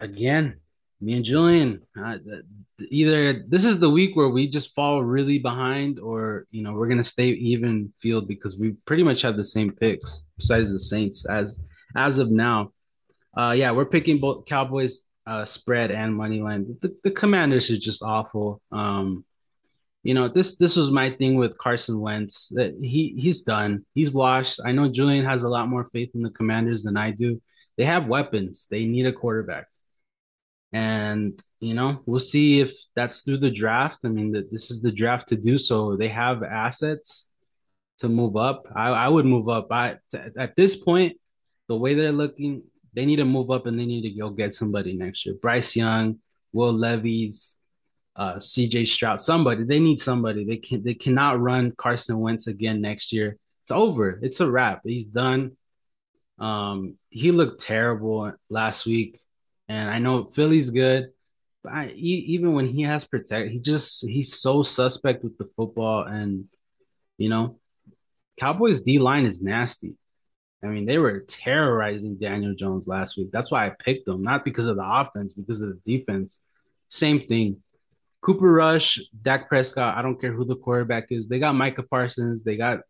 Again, 0.00 0.60
me 1.04 1.14
and 1.14 1.24
Julian, 1.24 1.82
uh, 2.02 2.16
either 2.90 3.44
this 3.46 3.64
is 3.64 3.78
the 3.78 3.90
week 3.90 4.16
where 4.16 4.28
we 4.28 4.48
just 4.48 4.74
fall 4.74 5.02
really 5.02 5.38
behind, 5.38 5.98
or 5.98 6.46
you 6.50 6.62
know 6.62 6.72
we're 6.72 6.88
gonna 6.88 7.04
stay 7.04 7.28
even 7.28 7.92
field 8.00 8.26
because 8.26 8.56
we 8.56 8.72
pretty 8.86 9.02
much 9.02 9.22
have 9.22 9.36
the 9.36 9.44
same 9.44 9.70
picks 9.72 10.24
besides 10.36 10.72
the 10.72 10.80
Saints 10.80 11.26
as 11.26 11.60
as 11.96 12.18
of 12.18 12.30
now. 12.30 12.72
Uh, 13.36 13.52
yeah, 13.52 13.70
we're 13.70 13.84
picking 13.84 14.18
both 14.18 14.46
Cowboys 14.46 15.04
uh, 15.26 15.44
spread 15.44 15.90
and 15.90 16.14
money 16.14 16.40
line. 16.40 16.76
The, 16.80 16.94
the 17.04 17.10
Commanders 17.10 17.70
are 17.70 17.78
just 17.78 18.02
awful. 18.02 18.60
Um, 18.72 19.24
you 20.02 20.14
know, 20.14 20.28
this 20.28 20.56
this 20.56 20.76
was 20.76 20.90
my 20.90 21.10
thing 21.10 21.36
with 21.36 21.58
Carson 21.58 22.00
Wentz. 22.00 22.50
That 22.54 22.74
he 22.80 23.14
he's 23.18 23.42
done. 23.42 23.84
He's 23.94 24.10
washed. 24.10 24.60
I 24.64 24.72
know 24.72 24.88
Julian 24.88 25.24
has 25.24 25.42
a 25.42 25.48
lot 25.48 25.68
more 25.68 25.88
faith 25.92 26.10
in 26.14 26.22
the 26.22 26.30
Commanders 26.30 26.82
than 26.82 26.96
I 26.96 27.10
do. 27.10 27.40
They 27.76 27.84
have 27.84 28.06
weapons. 28.06 28.66
They 28.70 28.84
need 28.84 29.06
a 29.06 29.12
quarterback. 29.12 29.66
And, 30.74 31.40
you 31.60 31.72
know, 31.72 32.02
we'll 32.04 32.18
see 32.18 32.58
if 32.60 32.74
that's 32.96 33.22
through 33.22 33.38
the 33.38 33.50
draft. 33.50 34.00
I 34.04 34.08
mean, 34.08 34.32
this 34.50 34.72
is 34.72 34.82
the 34.82 34.90
draft 34.90 35.28
to 35.28 35.36
do 35.36 35.56
so. 35.56 35.96
They 35.96 36.08
have 36.08 36.42
assets 36.42 37.28
to 38.00 38.08
move 38.08 38.36
up. 38.36 38.66
I, 38.74 38.88
I 38.88 39.08
would 39.08 39.24
move 39.24 39.48
up. 39.48 39.68
I 39.70 39.98
at 40.36 40.56
this 40.56 40.74
point, 40.74 41.16
the 41.68 41.76
way 41.76 41.94
they're 41.94 42.10
looking, 42.10 42.64
they 42.92 43.06
need 43.06 43.16
to 43.16 43.24
move 43.24 43.52
up 43.52 43.66
and 43.66 43.78
they 43.78 43.86
need 43.86 44.02
to 44.02 44.10
go 44.18 44.30
get 44.30 44.52
somebody 44.52 44.94
next 44.94 45.24
year. 45.24 45.36
Bryce 45.40 45.76
Young, 45.76 46.18
Will 46.52 46.72
Levis, 46.72 47.58
uh, 48.16 48.34
CJ 48.34 48.88
Stroud, 48.88 49.20
somebody. 49.20 49.62
They 49.62 49.78
need 49.78 50.00
somebody. 50.00 50.44
They 50.44 50.56
can 50.56 50.82
they 50.82 50.94
cannot 50.94 51.40
run 51.40 51.72
Carson 51.78 52.18
Wentz 52.18 52.48
again 52.48 52.80
next 52.80 53.12
year. 53.12 53.36
It's 53.62 53.70
over. 53.70 54.18
It's 54.22 54.40
a 54.40 54.50
wrap. 54.50 54.80
He's 54.84 55.06
done. 55.06 55.52
Um, 56.40 56.98
he 57.10 57.30
looked 57.30 57.60
terrible 57.60 58.32
last 58.50 58.86
week, 58.86 59.20
and 59.68 59.90
I 59.90 59.98
know 59.98 60.24
Philly's 60.24 60.70
good, 60.70 61.10
but 61.62 61.72
I, 61.72 61.88
even 61.88 62.52
when 62.52 62.68
he 62.68 62.82
has 62.82 63.04
protect, 63.04 63.50
he 63.50 63.58
just 63.58 64.06
he's 64.06 64.34
so 64.34 64.62
suspect 64.62 65.24
with 65.24 65.38
the 65.38 65.48
football, 65.56 66.04
and 66.04 66.46
you 67.18 67.28
know, 67.28 67.58
Cowboys 68.38 68.82
D 68.82 68.98
line 68.98 69.26
is 69.26 69.42
nasty. 69.42 69.94
I 70.62 70.68
mean, 70.68 70.86
they 70.86 70.98
were 70.98 71.20
terrorizing 71.20 72.16
Daniel 72.16 72.54
Jones 72.54 72.86
last 72.86 73.16
week. 73.16 73.30
That's 73.30 73.50
why 73.50 73.66
I 73.66 73.72
picked 73.78 74.06
them, 74.06 74.22
not 74.22 74.44
because 74.44 74.66
of 74.66 74.76
the 74.76 74.84
offense, 74.84 75.34
because 75.34 75.60
of 75.60 75.68
the 75.68 75.98
defense. 75.98 76.40
Same 76.88 77.26
thing. 77.26 77.62
Cooper 78.22 78.50
Rush, 78.50 78.98
Dak 79.22 79.48
Prescott. 79.48 79.98
I 79.98 80.02
don't 80.02 80.18
care 80.18 80.32
who 80.32 80.46
the 80.46 80.56
quarterback 80.56 81.08
is. 81.10 81.28
They 81.28 81.38
got 81.38 81.54
Micah 81.54 81.82
Parsons. 81.82 82.42
They 82.42 82.56
got 82.56 82.80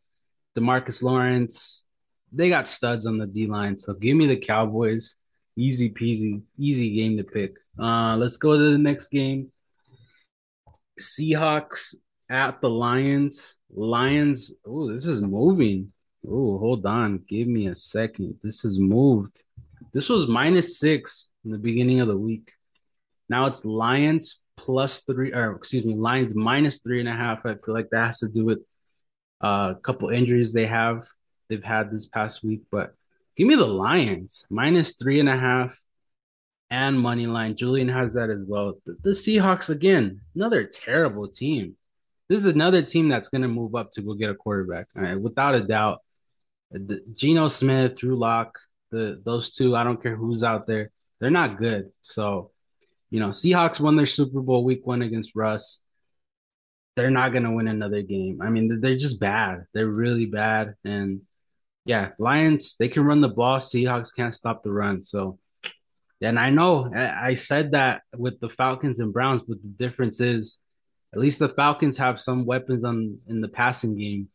Demarcus 0.57 1.02
Lawrence. 1.02 1.88
They 2.33 2.49
got 2.49 2.69
studs 2.69 3.07
on 3.07 3.19
the 3.19 3.26
D 3.26 3.49
line. 3.49 3.78
So 3.78 3.95
give 3.95 4.16
me 4.16 4.28
the 4.28 4.37
Cowboys. 4.37 5.16
Easy 5.56 5.90
peasy, 5.90 6.42
easy 6.58 6.94
game 6.94 7.16
to 7.16 7.25
pick. 7.25 7.54
Uh, 7.80 8.16
let's 8.16 8.37
go 8.37 8.56
to 8.56 8.73
the 8.73 8.78
next 8.78 9.08
game. 9.08 9.50
Seahawks 11.00 11.94
at 12.30 12.61
the 12.61 12.68
Lions. 12.68 13.56
Lions. 13.73 14.52
Oh, 14.66 14.92
this 14.92 15.06
is 15.06 15.23
moving. 15.23 15.92
Oh, 16.26 16.58
hold 16.58 16.87
on. 16.87 17.23
Give 17.28 17.46
me 17.46 17.68
a 17.68 17.75
second. 17.75 18.38
This 18.42 18.62
has 18.62 18.78
moved. 18.78 19.42
This 19.92 20.08
was 20.08 20.26
minus 20.26 20.78
six 20.78 21.32
in 21.44 21.50
the 21.50 21.58
beginning 21.58 22.00
of 22.00 22.08
the 22.08 22.16
week. 22.16 22.52
Now 23.28 23.46
it's 23.46 23.64
Lions 23.64 24.42
plus 24.56 25.00
three, 25.00 25.32
or 25.32 25.52
excuse 25.52 25.84
me, 25.84 25.94
Lions 25.94 26.34
minus 26.34 26.78
three 26.78 27.00
and 27.00 27.08
a 27.08 27.12
half. 27.12 27.44
I 27.44 27.54
feel 27.54 27.75
like 27.75 27.90
that 27.90 28.06
has 28.06 28.20
to 28.20 28.28
do 28.28 28.44
with 28.44 28.58
uh, 29.42 29.75
a 29.76 29.80
couple 29.82 30.08
injuries 30.11 30.52
they 30.52 30.66
have 30.66 31.06
they've 31.49 31.62
had 31.62 31.90
this 31.90 32.06
past 32.06 32.42
week. 32.42 32.62
But 32.70 32.94
give 33.36 33.46
me 33.46 33.54
the 33.54 33.66
Lions 33.66 34.46
minus 34.50 34.94
three 34.94 35.20
and 35.20 35.28
a 35.28 35.36
half 35.36 35.78
and 36.70 36.98
money 36.98 37.26
line. 37.26 37.56
Julian 37.56 37.88
has 37.88 38.14
that 38.14 38.30
as 38.30 38.42
well. 38.46 38.74
The, 38.86 38.96
the 39.02 39.10
Seahawks 39.10 39.70
again, 39.70 40.20
another 40.34 40.64
terrible 40.64 41.28
team. 41.28 41.76
This 42.28 42.40
is 42.40 42.54
another 42.54 42.82
team 42.82 43.08
that's 43.08 43.28
going 43.28 43.42
to 43.42 43.48
move 43.48 43.74
up 43.74 43.90
to 43.92 44.02
go 44.02 44.14
get 44.14 44.30
a 44.30 44.34
quarterback. 44.34 44.86
without 45.20 45.54
a 45.54 45.60
doubt. 45.62 46.00
Uh, 46.74 46.78
the, 46.86 47.00
Geno 47.12 47.48
Smith, 47.48 47.96
Drew 47.98 48.16
Lock, 48.16 48.58
the 48.90 49.20
those 49.24 49.54
two. 49.54 49.76
I 49.76 49.84
don't 49.84 50.02
care 50.02 50.16
who's 50.16 50.42
out 50.42 50.66
there. 50.66 50.90
They're 51.20 51.30
not 51.30 51.58
good. 51.58 51.90
So, 52.02 52.50
you 53.10 53.20
know, 53.20 53.28
Seahawks 53.28 53.78
won 53.78 53.96
their 53.96 54.06
Super 54.06 54.40
Bowl 54.40 54.64
week 54.64 54.86
one 54.86 55.02
against 55.02 55.32
Russ 55.34 55.84
they're 56.97 57.10
not 57.10 57.32
going 57.32 57.44
to 57.44 57.50
win 57.50 57.68
another 57.68 58.02
game. 58.02 58.40
I 58.40 58.50
mean, 58.50 58.80
they're 58.80 58.97
just 58.97 59.20
bad. 59.20 59.66
They're 59.73 59.88
really 59.88 60.26
bad. 60.26 60.75
And 60.84 61.23
yeah, 61.84 62.10
Lions, 62.18 62.76
they 62.76 62.88
can 62.88 63.04
run 63.04 63.20
the 63.20 63.28
ball. 63.28 63.58
Seahawks 63.58 64.14
can't 64.14 64.34
stop 64.34 64.62
the 64.62 64.73
run. 64.73 65.02
So, 65.02 65.38
and 66.20 66.38
I 66.38 66.50
know 66.50 66.90
I 66.94 67.34
said 67.34 67.73
that 67.73 68.02
with 68.16 68.40
the 68.40 68.49
Falcons 68.49 69.00
and 69.00 69.12
Browns, 69.12 69.42
but 69.42 69.60
the 69.62 69.68
difference 69.68 70.20
is 70.20 70.58
at 71.12 71.20
least 71.20 71.38
the 71.38 71.50
Falcons 71.50 71.99
have 71.99 72.18
some 72.18 72.47
weapons 72.47 72.84
on 72.84 73.18
in 73.28 73.40
the 73.40 73.49
passing 73.49 73.99
game. 73.99 74.28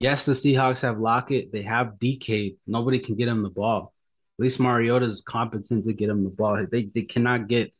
Yes, 0.00 0.24
the 0.24 0.32
Seahawks 0.32 0.82
have 0.82 0.98
Lockett. 0.98 1.52
They 1.52 1.62
have 1.62 1.98
DK. 1.98 2.56
Nobody 2.66 2.98
can 2.98 3.14
get 3.14 3.28
him 3.28 3.42
the 3.42 3.50
ball. 3.50 3.92
At 4.38 4.42
least 4.42 4.58
Mariota 4.58 5.06
is 5.06 5.20
competent 5.20 5.84
to 5.84 5.92
get 5.92 6.08
him 6.08 6.24
the 6.24 6.30
ball. 6.30 6.66
They 6.70 6.84
they 6.94 7.02
cannot 7.02 7.48
get 7.48 7.72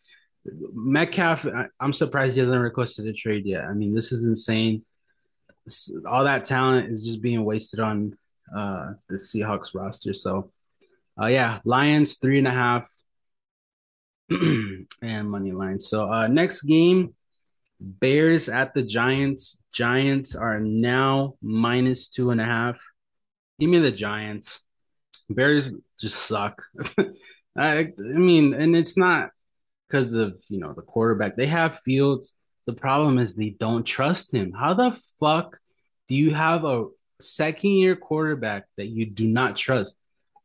Metcalf, 0.75 1.47
I'm 1.81 1.93
surprised 1.93 2.35
he 2.35 2.41
hasn't 2.41 2.61
requested 2.61 3.07
a 3.07 3.13
trade 3.13 3.47
yet. 3.47 3.65
I 3.65 3.73
mean, 3.73 3.95
this 3.95 4.13
is 4.13 4.25
insane. 4.25 4.85
All 6.07 6.25
that 6.25 6.45
talent 6.45 6.91
is 6.91 7.05
just 7.05 7.23
being 7.23 7.45
wasted 7.45 7.81
on 7.81 8.17
uh, 8.55 8.93
the 9.09 9.17
Seahawks 9.17 9.75
roster. 9.75 10.15
So, 10.15 10.51
uh, 11.21 11.27
yeah, 11.27 11.61
Lions 11.65 12.17
three 12.17 12.39
and 12.39 12.49
a 12.49 12.53
half 12.53 12.89
and 14.31 15.31
money 15.31 15.53
line. 15.53 15.81
So, 15.81 16.11
uh, 16.13 16.27
next 16.27 16.63
game, 16.63 17.15
Bears 17.81 18.49
at 18.49 18.75
the 18.75 18.83
Giants. 18.83 19.61
Giants 19.73 20.35
are 20.35 20.61
now 20.61 21.35
minus 21.43 22.09
two 22.09 22.31
and 22.31 22.41
a 22.41 22.45
half. 22.45 22.81
Give 23.59 23.71
me 23.71 23.79
the 23.79 23.93
Giants. 23.93 24.63
Bears 25.29 25.75
just 26.01 26.23
suck. 26.23 26.63
I, 27.57 27.79
I 27.79 27.93
mean, 27.99 28.55
and 28.55 28.75
it's 28.75 28.97
not 28.97 29.31
because 29.89 30.15
of 30.15 30.43
you 30.49 30.59
know 30.59 30.73
the 30.73 30.83
quarterback. 30.83 31.37
They 31.37 31.47
have 31.47 31.81
Fields. 31.85 32.37
The 32.67 32.73
problem 32.73 33.19
is 33.19 33.35
they 33.35 33.51
don't 33.51 33.85
trust 33.85 34.33
him. 34.33 34.53
How 34.53 34.75
the 34.75 34.99
fuck 35.21 35.59
do 36.09 36.15
you 36.15 36.35
have 36.35 36.65
a 36.65 36.87
second 37.21 37.71
year 37.71 37.97
quarterback 37.97 38.65
that 38.77 38.87
you 38.87 39.07
do 39.07 39.27
not 39.27 39.57
trust? 39.57 39.97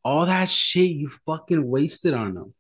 All 0.04 0.26
that 0.26 0.50
shit 0.50 0.92
you 0.92 1.10
fucking 1.26 1.68
wasted 1.68 2.14
on 2.14 2.34
them. 2.34 2.54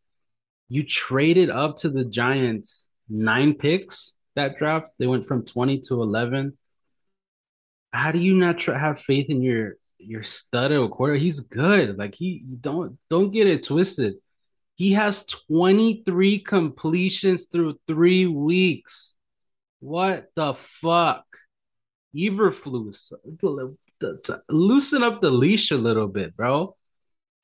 You 0.67 0.83
traded 0.83 1.49
up 1.49 1.77
to 1.77 1.89
the 1.89 2.05
Giants 2.05 2.89
nine 3.09 3.55
picks 3.55 4.13
that 4.35 4.57
draft. 4.57 4.87
They 4.97 5.07
went 5.07 5.27
from 5.27 5.45
20 5.45 5.81
to 5.87 6.01
11. 6.01 6.57
How 7.91 8.11
do 8.11 8.19
you 8.19 8.35
not 8.35 8.59
tr- 8.59 8.73
have 8.73 9.01
faith 9.01 9.29
in 9.29 9.41
your 9.41 9.75
your 9.97 10.23
stud 10.23 10.71
of 10.71 10.83
a 10.83 10.89
quarter? 10.89 11.15
He's 11.15 11.39
good. 11.39 11.97
Like 11.97 12.15
he 12.15 12.43
don't 12.61 12.97
don't 13.09 13.31
get 13.31 13.47
it 13.47 13.63
twisted. 13.63 14.15
He 14.75 14.93
has 14.93 15.25
23 15.25 16.39
completions 16.39 17.45
through 17.45 17.79
three 17.87 18.27
weeks. 18.27 19.17
What 19.79 20.27
the 20.35 20.53
fuck? 20.53 21.25
Eberflus, 22.15 23.13
loosen 24.49 25.03
up 25.03 25.21
the 25.21 25.31
leash 25.31 25.71
a 25.71 25.77
little 25.77 26.07
bit, 26.07 26.35
bro. 26.35 26.75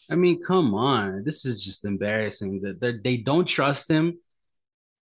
I 0.09 0.15
mean, 0.15 0.43
come 0.43 0.75
on. 0.75 1.23
This 1.23 1.45
is 1.45 1.61
just 1.61 1.85
embarrassing 1.85 2.61
that 2.61 3.01
they 3.03 3.17
don't 3.17 3.45
trust 3.45 3.89
him 3.89 4.19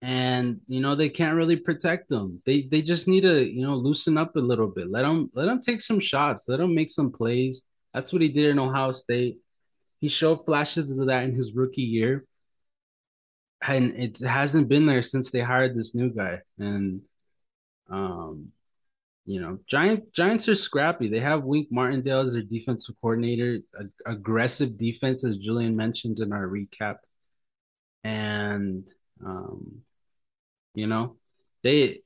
and 0.03 0.59
you 0.67 0.81
know 0.81 0.95
they 0.95 1.07
can't 1.07 1.37
really 1.37 1.55
protect 1.55 2.11
him. 2.11 2.41
They 2.45 2.63
they 2.63 2.81
just 2.81 3.07
need 3.07 3.21
to, 3.21 3.41
you 3.41 3.65
know, 3.65 3.75
loosen 3.75 4.17
up 4.17 4.35
a 4.35 4.39
little 4.39 4.67
bit. 4.67 4.91
Let 4.91 5.05
him 5.05 5.31
let 5.33 5.47
him 5.47 5.61
take 5.61 5.81
some 5.81 6.01
shots. 6.01 6.49
Let 6.49 6.59
him 6.59 6.75
make 6.75 6.89
some 6.89 7.09
plays. 7.09 7.63
That's 7.93 8.11
what 8.11 8.21
he 8.21 8.27
did 8.27 8.49
in 8.49 8.59
Ohio 8.59 8.91
State. 8.91 9.37
He 10.01 10.09
showed 10.09 10.45
flashes 10.45 10.91
of 10.91 11.07
that 11.07 11.23
in 11.23 11.33
his 11.33 11.53
rookie 11.53 11.83
year. 11.83 12.25
And 13.65 13.95
it 13.95 14.19
hasn't 14.19 14.67
been 14.67 14.85
there 14.85 15.03
since 15.03 15.31
they 15.31 15.39
hired 15.39 15.73
this 15.73 15.95
new 15.95 16.09
guy. 16.09 16.41
And 16.59 17.03
um, 17.89 18.51
you 19.25 19.39
know, 19.39 19.59
Giant 19.67 20.13
Giants 20.13 20.49
are 20.49 20.55
scrappy. 20.55 21.07
They 21.07 21.21
have 21.21 21.43
Wink 21.43 21.69
Martindale 21.71 22.21
as 22.21 22.33
their 22.33 22.41
defensive 22.41 22.95
coordinator, 23.01 23.59
a, 23.79 24.11
aggressive 24.11 24.77
defense, 24.77 25.23
as 25.23 25.37
Julian 25.37 25.75
mentioned 25.75 26.19
in 26.19 26.33
our 26.33 26.47
recap. 26.47 26.97
And 28.03 28.85
um, 29.25 29.81
you 30.75 30.87
know, 30.87 31.15
they 31.63 32.01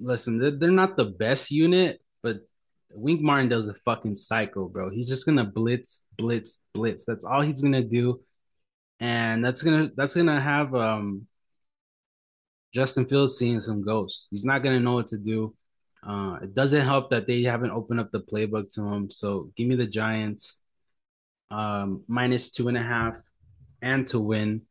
listen, 0.00 0.38
they're, 0.38 0.50
they're 0.50 0.70
not 0.70 0.96
the 0.96 1.04
best 1.04 1.52
unit, 1.52 2.00
but 2.22 2.38
Wink 2.90 3.20
Martindale's 3.20 3.68
a 3.68 3.74
fucking 3.84 4.16
psycho, 4.16 4.68
bro. 4.68 4.90
He's 4.90 5.08
just 5.08 5.24
gonna 5.24 5.44
blitz, 5.44 6.04
blitz, 6.18 6.62
blitz. 6.74 7.04
That's 7.04 7.24
all 7.24 7.42
he's 7.42 7.62
gonna 7.62 7.84
do, 7.84 8.20
and 8.98 9.44
that's 9.44 9.62
gonna 9.62 9.90
that's 9.96 10.16
gonna 10.16 10.40
have 10.40 10.74
um 10.74 11.28
Justin 12.74 13.06
Fields 13.06 13.38
seeing 13.38 13.60
some 13.60 13.82
ghosts. 13.82 14.26
He's 14.32 14.44
not 14.44 14.64
gonna 14.64 14.80
know 14.80 14.94
what 14.94 15.06
to 15.08 15.18
do. 15.18 15.54
Uh, 16.06 16.38
it 16.42 16.54
doesn't 16.54 16.84
help 16.84 17.10
that 17.10 17.26
they 17.26 17.42
haven't 17.42 17.70
opened 17.70 18.00
up 18.00 18.10
the 18.10 18.20
playbook 18.20 18.72
to 18.74 18.82
him. 18.82 19.10
So 19.10 19.50
give 19.56 19.68
me 19.68 19.76
the 19.76 19.86
Giants 19.86 20.62
um, 21.50 22.02
minus 22.08 22.50
two 22.50 22.68
and 22.68 22.76
a 22.76 22.82
half 22.82 23.14
and 23.82 24.06
to 24.08 24.20
win. 24.20 24.62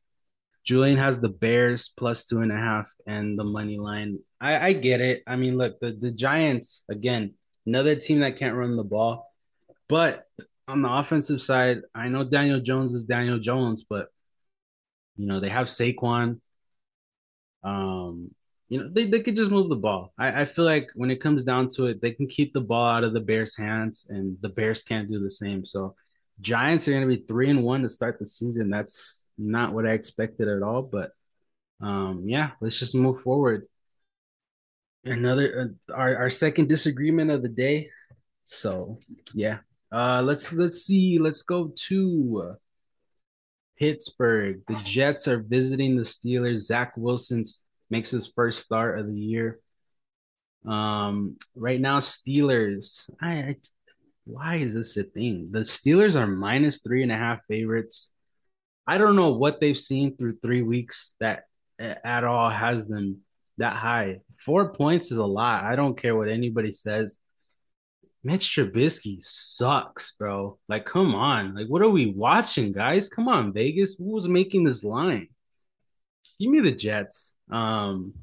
Julian 0.63 0.97
has 0.97 1.19
the 1.19 1.29
Bears 1.29 1.89
plus 1.89 2.27
two 2.27 2.41
and 2.41 2.51
a 2.51 2.57
half 2.57 2.89
and 3.05 3.37
the 3.37 3.43
money 3.43 3.77
line. 3.77 4.19
I, 4.41 4.57
I 4.67 4.73
get 4.73 4.99
it. 5.01 5.23
I 5.27 5.35
mean, 5.35 5.57
look, 5.57 5.79
the, 5.79 5.91
the 5.91 6.11
Giants, 6.11 6.85
again, 6.89 7.35
another 7.65 7.95
team 7.95 8.21
that 8.21 8.37
can't 8.39 8.55
run 8.55 8.75
the 8.75 8.83
ball. 8.83 9.31
But 9.87 10.25
on 10.67 10.81
the 10.81 10.91
offensive 10.91 11.41
side, 11.41 11.81
I 11.93 12.07
know 12.07 12.23
Daniel 12.23 12.59
Jones 12.59 12.93
is 12.93 13.05
Daniel 13.05 13.39
Jones, 13.39 13.85
but 13.87 14.07
You 15.17 15.27
know, 15.27 15.39
they 15.39 15.49
have 15.49 15.67
Saquon. 15.67 16.41
Um, 17.63 18.31
you 18.67 18.79
know, 18.79 18.89
they, 18.91 19.07
they 19.07 19.21
could 19.21 19.35
just 19.35 19.51
move 19.51 19.69
the 19.69 19.75
ball. 19.75 20.13
I, 20.17 20.41
I 20.41 20.45
feel 20.45 20.65
like 20.65 20.89
when 20.95 21.11
it 21.11 21.21
comes 21.21 21.43
down 21.43 21.69
to 21.75 21.85
it, 21.85 22.01
they 22.01 22.11
can 22.11 22.27
keep 22.27 22.53
the 22.53 22.61
ball 22.61 22.87
out 22.87 23.03
of 23.03 23.13
the 23.13 23.19
Bears' 23.19 23.55
hands, 23.55 24.07
and 24.09 24.37
the 24.41 24.49
Bears 24.49 24.81
can't 24.81 25.09
do 25.09 25.19
the 25.23 25.31
same. 25.31 25.65
So, 25.65 25.95
Giants 26.41 26.87
are 26.87 26.91
going 26.91 27.07
to 27.07 27.15
be 27.15 27.23
three 27.23 27.49
and 27.49 27.63
one 27.63 27.83
to 27.83 27.89
start 27.89 28.19
the 28.19 28.27
season. 28.27 28.69
That's 28.69 29.31
not 29.37 29.73
what 29.73 29.87
I 29.87 29.91
expected 29.91 30.47
at 30.47 30.63
all. 30.63 30.81
But 30.81 31.11
um, 31.81 32.23
yeah, 32.25 32.51
let's 32.59 32.79
just 32.79 32.95
move 32.95 33.21
forward. 33.21 33.67
Another 35.03 35.73
uh, 35.89 35.93
our 35.93 36.17
our 36.17 36.29
second 36.29 36.67
disagreement 36.67 37.31
of 37.31 37.41
the 37.41 37.49
day. 37.49 37.89
So 38.43 38.99
yeah, 39.33 39.59
uh, 39.91 40.23
let's 40.23 40.51
let's 40.51 40.81
see. 40.81 41.19
Let's 41.19 41.43
go 41.43 41.71
to 41.87 42.49
uh, 42.49 42.55
Pittsburgh. 43.77 44.61
The 44.67 44.81
Jets 44.83 45.27
are 45.27 45.39
visiting 45.39 45.95
the 45.95 46.03
Steelers. 46.03 46.57
Zach 46.57 46.93
Wilson 46.97 47.43
makes 47.95 48.11
his 48.11 48.27
first 48.27 48.59
start 48.59 48.99
of 48.99 49.07
the 49.07 49.17
year. 49.17 49.59
Um, 50.67 51.37
right 51.55 51.79
now, 51.79 51.99
Steelers. 51.99 53.09
I, 53.21 53.31
I 53.31 53.55
why 54.25 54.55
is 54.57 54.73
this 54.73 54.97
a 54.97 55.03
thing? 55.03 55.49
The 55.51 55.59
Steelers 55.59 56.19
are 56.19 56.27
minus 56.27 56.79
three 56.79 57.03
and 57.03 57.11
a 57.11 57.15
half 57.15 57.39
favorites. 57.47 58.11
I 58.85 58.97
don't 58.97 59.15
know 59.15 59.31
what 59.33 59.59
they've 59.59 59.77
seen 59.77 60.17
through 60.17 60.39
three 60.39 60.61
weeks 60.61 61.15
that 61.21 61.43
at 61.79 62.23
all 62.25 62.49
has 62.49 62.87
them 62.87 63.21
that 63.59 63.75
high. 63.77 64.19
Four 64.37 64.73
points 64.73 65.11
is 65.11 65.17
a 65.17 65.25
lot. 65.25 65.63
I 65.63 65.77
don't 65.77 65.97
care 65.97 66.17
what 66.17 66.27
anybody 66.27 66.73
says. 66.73 67.19
Mitch 68.23 68.47
Trubisky 68.49 69.17
sucks, 69.21 70.15
bro. 70.17 70.57
Like, 70.67 70.85
come 70.85 71.15
on. 71.15 71.55
Like, 71.55 71.67
what 71.67 71.83
are 71.83 71.89
we 71.89 72.07
watching, 72.07 72.73
guys? 72.73 73.07
Come 73.07 73.27
on, 73.29 73.53
Vegas. 73.53 73.95
Who 73.95 74.11
was 74.11 74.27
making 74.27 74.65
this 74.65 74.83
line? 74.83 75.29
Give 76.39 76.51
me 76.51 76.59
the 76.61 76.71
Jets. 76.71 77.37
Um, 77.51 78.13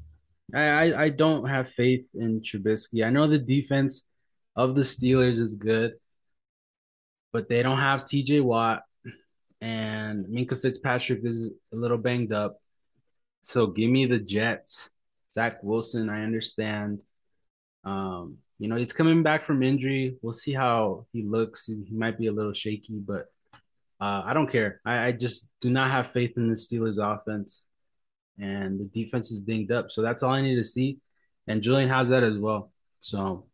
I, 0.53 0.93
I, 0.93 1.09
don't 1.09 1.47
have 1.47 1.69
faith 1.69 2.05
in 2.13 2.41
Trubisky. 2.41 3.03
I 3.03 3.09
know 3.09 3.27
the 3.27 3.39
defense 3.39 4.07
of 4.55 4.75
the 4.75 4.81
Steelers 4.81 5.39
is 5.39 5.55
good, 5.55 5.93
but 7.31 7.49
they 7.49 7.63
don't 7.63 7.79
have 7.79 8.01
TJ 8.01 8.43
Watt 8.43 8.83
and 9.61 10.25
Minkah 10.25 10.61
Fitzpatrick 10.61 11.21
is 11.23 11.53
a 11.71 11.75
little 11.75 11.97
banged 11.97 12.33
up. 12.33 12.59
So 13.41 13.67
give 13.67 13.89
me 13.89 14.05
the 14.05 14.19
Jets. 14.19 14.89
Zach 15.31 15.63
Wilson, 15.63 16.09
I 16.09 16.23
understand. 16.23 16.99
Um, 17.83 18.37
you 18.59 18.67
know, 18.67 18.75
he's 18.75 18.93
coming 18.93 19.23
back 19.23 19.45
from 19.45 19.63
injury. 19.63 20.17
We'll 20.21 20.33
see 20.33 20.53
how 20.53 21.05
he 21.13 21.23
looks. 21.23 21.65
He 21.65 21.85
might 21.91 22.19
be 22.19 22.27
a 22.27 22.31
little 22.31 22.53
shaky, 22.53 22.99
but 22.99 23.25
uh, 23.99 24.23
I 24.25 24.33
don't 24.33 24.51
care. 24.51 24.81
I, 24.85 25.07
I 25.07 25.11
just 25.13 25.51
do 25.61 25.69
not 25.69 25.91
have 25.91 26.11
faith 26.11 26.33
in 26.37 26.49
the 26.49 26.55
Steelers 26.55 26.97
offense. 26.97 27.67
And 28.39 28.79
the 28.79 28.85
defense 28.85 29.31
is 29.31 29.41
dinged 29.41 29.71
up. 29.71 29.91
So 29.91 30.01
that's 30.01 30.23
all 30.23 30.31
I 30.31 30.41
need 30.41 30.55
to 30.55 30.63
see. 30.63 30.99
And 31.47 31.61
Julian 31.61 31.89
has 31.89 32.09
that 32.09 32.23
as 32.23 32.37
well. 32.37 32.71
So 32.99 33.45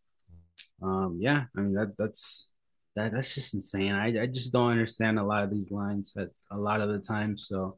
um, 0.81 1.17
yeah, 1.19 1.45
I 1.55 1.61
mean 1.61 1.73
that 1.73 1.95
that's 1.97 2.53
that 2.95 3.11
that's 3.11 3.35
just 3.35 3.53
insane. 3.53 3.93
I, 3.93 4.23
I 4.23 4.25
just 4.27 4.53
don't 4.53 4.71
understand 4.71 5.19
a 5.19 5.23
lot 5.23 5.43
of 5.43 5.51
these 5.51 5.71
lines 5.71 6.13
at 6.17 6.29
a 6.51 6.57
lot 6.57 6.81
of 6.81 6.89
the 6.89 6.99
time. 6.99 7.37
So 7.37 7.77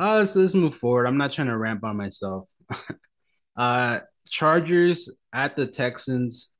uh 0.00 0.16
let's, 0.16 0.36
let's 0.36 0.54
move 0.54 0.76
forward. 0.76 1.06
I'm 1.06 1.16
not 1.16 1.32
trying 1.32 1.48
to 1.48 1.56
ramp 1.56 1.84
on 1.84 1.96
myself. 1.96 2.48
uh 3.56 4.00
Chargers 4.28 5.10
at 5.32 5.56
the 5.56 5.66
Texans. 5.66 6.52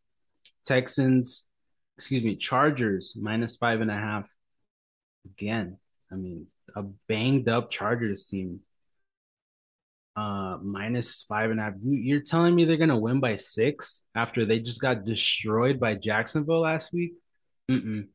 Texans, 0.65 1.47
excuse 1.97 2.23
me, 2.23 2.37
Chargers 2.37 3.17
minus 3.19 3.57
five 3.57 3.81
and 3.81 3.91
a 3.91 3.95
half. 3.95 4.29
Again, 5.27 5.79
I 6.13 6.17
mean, 6.17 6.47
a 6.75 6.83
banged 7.09 7.49
up 7.49 7.71
Chargers 7.71 8.27
team. 8.27 8.61
Uh, 10.19 10.59
minus 10.63 11.23
five 11.29 11.53
and 11.53 11.61
a 11.61 11.63
half. 11.63 11.75
You, 11.81 11.97
you're 11.97 12.21
telling 12.21 12.53
me 12.53 12.65
they're 12.65 12.77
gonna 12.77 12.99
win 12.99 13.21
by 13.21 13.37
six 13.37 14.07
after 14.17 14.45
they 14.45 14.59
just 14.59 14.81
got 14.81 15.05
destroyed 15.05 15.79
by 15.79 15.95
Jacksonville 15.95 16.63
last 16.63 16.93
week? 16.93 17.13
Mm-mm. 17.71 18.09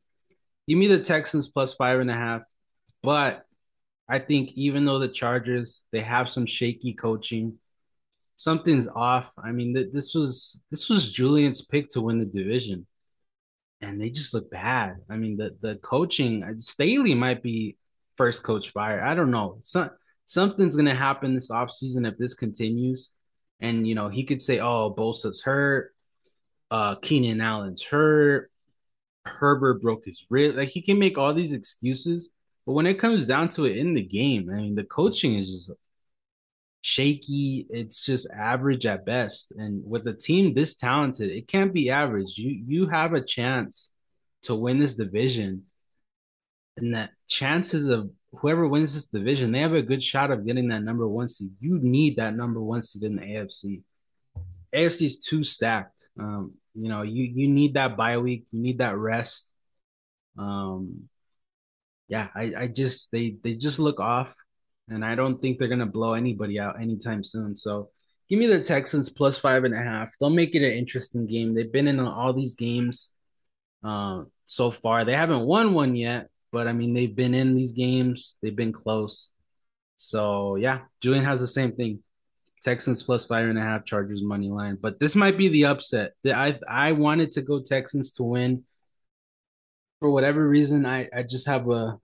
Give 0.68 0.78
me 0.78 0.86
the 0.86 0.98
Texans 1.00 1.48
plus 1.48 1.74
five 1.74 2.00
and 2.00 2.10
a 2.10 2.14
half. 2.14 2.42
But 3.02 3.46
I 4.06 4.18
think 4.18 4.50
even 4.54 4.84
though 4.84 4.98
the 4.98 5.08
Chargers 5.08 5.82
they 5.92 6.02
have 6.02 6.28
some 6.28 6.44
shaky 6.44 6.92
coaching, 6.92 7.58
something's 8.36 8.88
off. 8.88 9.30
I 9.42 9.52
mean, 9.52 9.74
th- 9.74 9.92
this 9.92 10.14
was 10.14 10.62
this 10.70 10.90
was 10.90 11.10
Julian's 11.10 11.62
pick 11.62 11.88
to 11.90 12.02
win 12.02 12.18
the 12.18 12.26
division, 12.26 12.86
and 13.80 13.98
they 13.98 14.10
just 14.10 14.34
look 14.34 14.50
bad. 14.50 14.96
I 15.08 15.16
mean, 15.16 15.38
the 15.38 15.56
the 15.62 15.76
coaching 15.76 16.44
Staley 16.58 17.14
might 17.14 17.42
be 17.42 17.78
first 18.18 18.42
coach 18.42 18.72
fire. 18.72 19.02
I 19.02 19.14
don't 19.14 19.30
know. 19.30 19.60
Some 19.64 19.88
something's 20.26 20.76
gonna 20.76 20.94
happen 20.94 21.34
this 21.34 21.50
offseason 21.50 22.08
if 22.10 22.18
this 22.18 22.34
continues. 22.34 23.12
And 23.60 23.86
you 23.86 23.94
know, 23.94 24.08
he 24.08 24.24
could 24.24 24.42
say, 24.42 24.60
"Oh, 24.60 24.94
Bosa's 24.96 25.42
hurt. 25.42 25.94
Uh, 26.70 26.96
Keenan 26.96 27.40
Allen's 27.40 27.82
hurt. 27.82 28.50
Herbert 29.26 29.82
broke 29.82 30.04
his 30.04 30.24
rib. 30.30 30.56
Like 30.56 30.68
he 30.70 30.82
can 30.82 30.98
make 30.98 31.18
all 31.18 31.34
these 31.34 31.52
excuses, 31.52 32.32
but 32.66 32.72
when 32.72 32.86
it 32.86 32.98
comes 33.00 33.26
down 33.26 33.48
to 33.50 33.64
it 33.64 33.76
in 33.78 33.94
the 33.94 34.02
game, 34.02 34.50
I 34.50 34.56
mean, 34.56 34.74
the 34.74 34.84
coaching 34.84 35.38
is 35.38 35.48
just 35.48 35.70
shaky. 36.82 37.66
It's 37.70 38.04
just 38.04 38.30
average 38.30 38.86
at 38.86 39.06
best. 39.06 39.52
And 39.52 39.82
with 39.88 40.06
a 40.06 40.12
team 40.12 40.52
this 40.52 40.76
talented, 40.76 41.30
it 41.30 41.48
can't 41.48 41.72
be 41.72 41.90
average. 41.90 42.36
You 42.36 42.50
you 42.50 42.88
have 42.88 43.14
a 43.14 43.24
chance 43.24 43.92
to 44.42 44.54
win 44.54 44.78
this 44.78 44.94
division. 44.94 45.64
And 46.76 46.94
that 46.94 47.10
chances 47.28 47.86
of 47.86 48.10
whoever 48.38 48.68
wins 48.68 48.94
this 48.94 49.06
division, 49.06 49.52
they 49.52 49.60
have 49.60 49.74
a 49.74 49.82
good 49.82 50.02
shot 50.02 50.30
of 50.30 50.46
getting 50.46 50.68
that 50.68 50.82
number 50.82 51.06
one 51.08 51.28
seed. 51.28 51.50
You 51.60 51.78
need 51.78 52.16
that 52.16 52.36
number 52.36 52.60
one 52.60 52.82
seed 52.82 53.02
in 53.02 53.16
the 53.16 53.22
AFC. 53.22 53.82
AFC 54.74 55.06
is 55.06 55.18
too 55.18 55.44
stacked. 55.44 56.08
Um, 56.18 56.54
you 56.74 56.88
know, 56.88 57.02
you 57.02 57.24
you 57.24 57.48
need 57.48 57.74
that 57.74 57.96
bye 57.96 58.18
week, 58.18 58.46
you 58.50 58.60
need 58.60 58.78
that 58.78 58.96
rest. 58.96 59.52
Um, 60.36 61.08
yeah, 62.08 62.28
I, 62.34 62.52
I 62.58 62.66
just 62.66 63.12
they 63.12 63.36
they 63.42 63.54
just 63.54 63.78
look 63.78 64.00
off 64.00 64.34
and 64.88 65.04
I 65.04 65.14
don't 65.14 65.40
think 65.40 65.58
they're 65.58 65.68
gonna 65.68 65.86
blow 65.86 66.14
anybody 66.14 66.58
out 66.58 66.80
anytime 66.80 67.24
soon. 67.24 67.56
So 67.56 67.90
give 68.28 68.38
me 68.38 68.46
the 68.46 68.60
Texans 68.60 69.08
plus 69.08 69.38
five 69.38 69.64
and 69.64 69.74
a 69.74 69.82
half. 69.82 70.10
They'll 70.18 70.30
make 70.30 70.54
it 70.54 70.66
an 70.66 70.76
interesting 70.76 71.26
game. 71.26 71.54
They've 71.54 71.72
been 71.72 71.88
in 71.88 72.00
all 72.00 72.32
these 72.32 72.56
games 72.56 73.14
uh, 73.84 74.24
so 74.46 74.70
far. 74.70 75.04
They 75.04 75.14
haven't 75.14 75.46
won 75.46 75.74
one 75.74 75.94
yet, 75.96 76.28
but 76.54 76.68
I 76.68 76.72
mean 76.72 76.94
they've 76.94 77.14
been 77.14 77.34
in 77.34 77.56
these 77.56 77.72
games. 77.72 78.38
They've 78.40 78.54
been 78.54 78.72
close. 78.72 79.32
So 79.96 80.54
yeah, 80.54 80.82
Julian 81.00 81.24
has 81.24 81.40
the 81.40 81.48
same 81.48 81.72
thing. 81.72 81.98
Texans 82.62 83.02
plus 83.02 83.26
five 83.26 83.48
and 83.48 83.58
a 83.58 83.60
half, 83.60 83.84
Chargers 83.84 84.22
money 84.22 84.48
line. 84.48 84.78
But 84.80 85.00
this 85.00 85.16
might 85.16 85.36
be 85.36 85.48
the 85.48 85.66
upset. 85.66 86.12
I 86.24 86.58
I 86.68 86.92
wanted 86.92 87.32
to 87.32 87.42
go 87.42 87.60
Texans 87.60 88.12
to 88.12 88.22
win. 88.22 88.62
For 89.98 90.10
whatever 90.10 90.48
reason, 90.48 90.86
I 90.86 91.08
I 91.14 91.24
just 91.24 91.48
have 91.48 91.68
a 91.68 91.98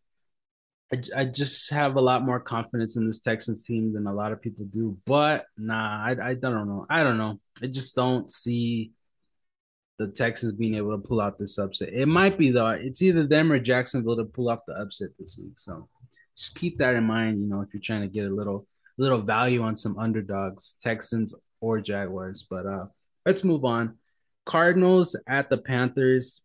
I, 0.93 1.03
I 1.17 1.25
just 1.27 1.71
have 1.71 1.95
a 1.95 2.01
lot 2.01 2.25
more 2.25 2.41
confidence 2.41 2.97
in 2.97 3.07
this 3.07 3.21
Texans 3.21 3.65
team 3.65 3.93
than 3.93 4.09
a 4.09 4.13
lot 4.13 4.33
of 4.33 4.43
people 4.43 4.65
do. 4.65 4.99
But 5.07 5.47
nah, 5.57 6.05
I, 6.05 6.17
I 6.31 6.35
don't 6.35 6.67
know. 6.67 6.87
I 6.91 7.05
don't 7.05 7.19
know. 7.19 7.39
I 7.63 7.69
just 7.69 7.95
don't 7.95 8.29
see 8.29 8.91
the 10.01 10.07
Texans 10.07 10.55
being 10.55 10.77
able 10.77 10.93
to 10.93 11.07
pull 11.07 11.21
out 11.21 11.39
this 11.39 11.59
upset. 11.59 11.91
It 11.93 12.07
might 12.07 12.39
be 12.39 12.51
though. 12.51 12.71
It's 12.71 13.03
either 13.03 13.27
them 13.27 13.53
or 13.53 13.59
Jacksonville 13.59 14.17
to 14.17 14.25
pull 14.25 14.49
off 14.49 14.61
the 14.67 14.73
upset 14.73 15.11
this 15.19 15.37
week. 15.39 15.59
So 15.59 15.91
just 16.35 16.55
keep 16.55 16.79
that 16.79 16.95
in 16.95 17.05
mind. 17.05 17.39
You 17.39 17.47
know, 17.47 17.61
if 17.61 17.69
you're 17.75 17.83
trying 17.83 18.01
to 18.01 18.09
get 18.09 18.25
a 18.25 18.35
little 18.35 18.67
little 18.97 19.21
value 19.21 19.61
on 19.63 19.77
some 19.77 19.99
underdogs, 19.99 20.77
Texans 20.81 21.35
or 21.61 21.81
Jaguars. 21.83 22.47
But 22.49 22.65
uh, 22.65 22.87
let's 23.27 23.45
move 23.45 23.67
on. 23.67 23.99
Cardinals 24.47 25.15
at 25.29 25.51
the 25.51 25.59
Panthers. 25.59 26.45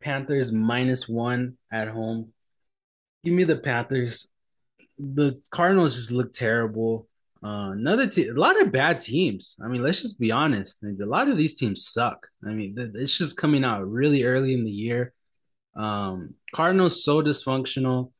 Panthers 0.00 0.50
minus 0.50 1.06
one 1.06 1.58
at 1.70 1.88
home. 1.88 2.32
Give 3.22 3.34
me 3.34 3.44
the 3.44 3.56
Panthers. 3.56 4.32
The 4.98 5.42
Cardinals 5.50 5.94
just 5.94 6.10
look 6.10 6.32
terrible. 6.32 7.06
Uh, 7.44 7.72
another 7.72 8.06
team, 8.06 8.34
a 8.34 8.40
lot 8.40 8.58
of 8.60 8.72
bad 8.72 9.00
teams. 9.00 9.56
I 9.62 9.68
mean, 9.68 9.82
let's 9.82 10.00
just 10.00 10.18
be 10.18 10.32
honest. 10.32 10.82
A 10.82 11.04
lot 11.04 11.28
of 11.28 11.36
these 11.36 11.54
teams 11.54 11.86
suck. 11.86 12.26
I 12.46 12.50
mean, 12.50 12.74
it's 12.94 13.18
just 13.18 13.36
coming 13.36 13.64
out 13.64 13.86
really 13.86 14.24
early 14.24 14.54
in 14.54 14.64
the 14.64 14.70
year. 14.70 15.12
Um, 15.76 16.34
Cardinals 16.54 17.04
so 17.04 17.20
dysfunctional. 17.20 18.12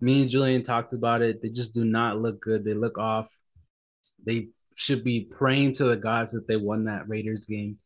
Me 0.00 0.22
and 0.22 0.30
Julian 0.30 0.64
talked 0.64 0.92
about 0.92 1.22
it. 1.22 1.40
They 1.40 1.50
just 1.50 1.72
do 1.72 1.84
not 1.84 2.20
look 2.20 2.40
good. 2.40 2.64
They 2.64 2.74
look 2.74 2.98
off. 2.98 3.32
They 4.26 4.48
should 4.74 5.04
be 5.04 5.20
praying 5.20 5.74
to 5.74 5.84
the 5.84 5.96
gods 5.96 6.32
that 6.32 6.48
they 6.48 6.56
won 6.56 6.86
that 6.86 7.08
Raiders 7.08 7.46
game. 7.46 7.78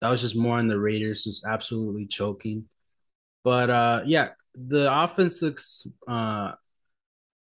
That 0.00 0.08
was 0.08 0.20
just 0.20 0.34
more 0.34 0.58
on 0.58 0.66
the 0.66 0.78
Raiders 0.78 1.24
just 1.24 1.44
absolutely 1.46 2.06
choking. 2.06 2.64
But 3.44 3.70
uh, 3.70 4.00
yeah, 4.04 4.30
the 4.54 4.92
offense 4.92 5.40
looks 5.42 5.86
uh 6.08 6.52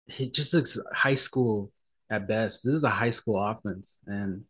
it 0.07 0.33
just 0.33 0.53
looks 0.53 0.77
high 0.93 1.13
school 1.13 1.71
at 2.09 2.27
best. 2.27 2.63
This 2.63 2.73
is 2.73 2.83
a 2.83 2.89
high 2.89 3.09
school 3.09 3.41
offense. 3.41 3.99
And 4.07 4.43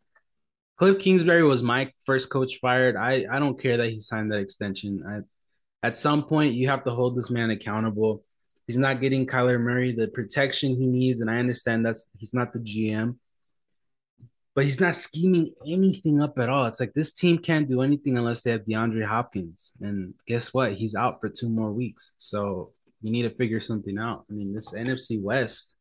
Cliff 0.78 0.98
Kingsbury 0.98 1.42
was 1.42 1.62
my 1.62 1.92
first 2.06 2.30
coach 2.30 2.58
fired. 2.60 2.96
I, 2.96 3.26
I 3.30 3.38
don't 3.38 3.60
care 3.60 3.76
that 3.76 3.90
he 3.90 4.00
signed 4.00 4.32
that 4.32 4.38
extension. 4.38 5.04
I, 5.06 5.86
at 5.86 5.98
some 5.98 6.24
point, 6.24 6.54
you 6.54 6.68
have 6.68 6.84
to 6.84 6.90
hold 6.90 7.16
this 7.16 7.30
man 7.30 7.50
accountable. 7.50 8.24
He's 8.66 8.78
not 8.78 9.00
getting 9.00 9.26
Kyler 9.26 9.60
Murray 9.60 9.92
the 9.92 10.08
protection 10.08 10.76
he 10.76 10.86
needs, 10.86 11.20
and 11.20 11.30
I 11.30 11.38
understand 11.38 11.84
that's 11.84 12.06
he's 12.16 12.34
not 12.34 12.52
the 12.52 12.60
GM, 12.60 13.16
but 14.54 14.64
he's 14.64 14.80
not 14.80 14.94
scheming 14.94 15.52
anything 15.66 16.22
up 16.22 16.38
at 16.38 16.48
all. 16.48 16.66
It's 16.66 16.80
like 16.80 16.92
this 16.92 17.12
team 17.12 17.38
can't 17.38 17.66
do 17.66 17.82
anything 17.82 18.16
unless 18.16 18.42
they 18.42 18.52
have 18.52 18.64
DeAndre 18.64 19.04
Hopkins, 19.06 19.72
and 19.80 20.14
guess 20.26 20.54
what? 20.54 20.74
He's 20.74 20.94
out 20.94 21.20
for 21.20 21.28
two 21.28 21.48
more 21.48 21.72
weeks, 21.72 22.14
so 22.16 22.72
you 23.02 23.10
need 23.10 23.22
to 23.22 23.34
figure 23.34 23.60
something 23.60 23.98
out. 23.98 24.24
I 24.30 24.34
mean, 24.34 24.54
this 24.54 24.72
NFC 24.72 25.20
West 25.20 25.76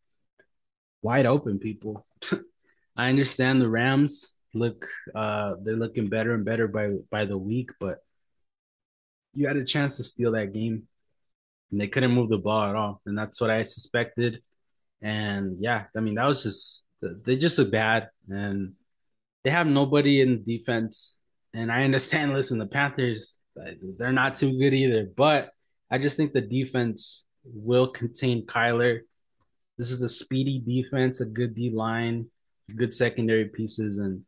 wide 1.02 1.26
open, 1.26 1.60
people. 1.60 2.06
I 2.96 3.10
understand 3.10 3.62
the 3.62 3.70
Rams 3.70 4.36
look 4.56 4.84
uh 5.14 5.54
they're 5.64 5.76
looking 5.76 6.10
better 6.10 6.34
and 6.34 6.44
better 6.44 6.68
by 6.68 6.90
by 7.12 7.26
the 7.26 7.38
week, 7.38 7.70
but 7.80 8.00
you 9.34 9.48
had 9.48 9.58
a 9.58 9.64
chance 9.64 9.98
to 9.98 10.04
steal 10.04 10.32
that 10.32 10.54
game 10.54 10.88
and 11.72 11.80
they 11.80 11.88
couldn't 11.88 12.12
move 12.12 12.30
the 12.30 12.38
ball 12.38 12.70
at 12.70 12.76
all. 12.76 13.02
And 13.06 13.18
that's 13.18 13.40
what 13.40 13.50
I 13.50 13.64
suspected. 13.64 14.42
And 15.02 15.58
yeah, 15.60 15.86
I 15.96 16.00
mean, 16.00 16.16
that 16.16 16.26
was 16.26 16.44
just, 16.44 16.86
they 17.02 17.38
just 17.38 17.58
look 17.58 17.72
bad 17.72 18.10
and 18.28 18.74
they 19.44 19.52
have 19.52 19.68
nobody 19.68 20.22
in 20.22 20.44
defense. 20.44 21.20
And 21.54 21.72
I 21.72 21.84
understand, 21.84 22.34
listen, 22.34 22.60
the 22.60 22.66
Panthers, 22.66 23.42
they're 23.98 24.12
not 24.12 24.36
too 24.36 24.58
good 24.58 24.74
either, 24.74 25.08
but 25.16 25.52
I 25.92 25.98
just 25.98 26.18
think 26.18 26.34
the 26.34 26.42
defense 26.42 27.28
will 27.44 27.88
contain 27.88 28.46
Kyler. 28.46 29.02
This 29.80 29.90
is 29.90 30.04
a 30.04 30.10
speedy 30.10 30.60
defense, 30.60 31.22
a 31.22 31.26
good 31.26 31.56
D 31.56 31.72
line, 31.72 32.28
good 32.76 32.94
secondary 32.94 33.46
pieces, 33.46 33.98
and 33.98 34.24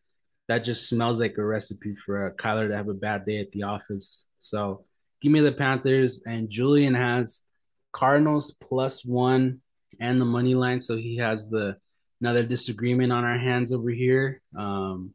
that 0.47 0.63
just 0.63 0.89
smells 0.89 1.19
like 1.19 1.37
a 1.37 1.45
recipe 1.45 1.95
for 2.03 2.25
a 2.25 2.33
Kyler 2.33 2.67
to 2.69 2.75
have 2.75 2.89
a 2.89 2.95
bad 2.95 3.25
day 3.25 3.39
at 3.39 3.51
the 3.51 3.63
office. 3.63 4.27
So 4.39 4.85
Give 5.21 5.31
me 5.31 5.39
the 5.39 5.51
Panthers. 5.51 6.21
And 6.25 6.49
Julian 6.49 6.95
has 6.95 7.41
Cardinals 7.93 8.55
plus 8.59 9.05
one 9.05 9.61
and 9.99 10.19
the 10.19 10.25
money 10.25 10.55
line. 10.55 10.81
So 10.81 10.97
he 10.97 11.17
has 11.17 11.49
the 11.49 11.77
another 12.19 12.43
disagreement 12.43 13.11
on 13.11 13.23
our 13.23 13.37
hands 13.37 13.71
over 13.71 13.89
here. 13.89 14.41
Um, 14.57 15.13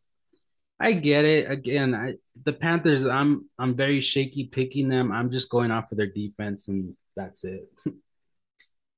I 0.79 0.93
get 0.93 1.25
it. 1.25 1.51
Again, 1.51 1.95
I 1.95 2.15
the 2.45 2.53
Panthers. 2.53 3.05
I'm 3.05 3.49
I'm 3.59 3.75
very 3.75 4.01
shaky 4.01 4.45
picking 4.45 4.89
them. 4.89 5.11
I'm 5.11 5.31
just 5.31 5.51
going 5.51 5.71
off 5.71 5.91
of 5.91 5.99
their 5.99 6.07
defense, 6.07 6.69
and 6.69 6.95
that's 7.17 7.45
it. 7.45 7.69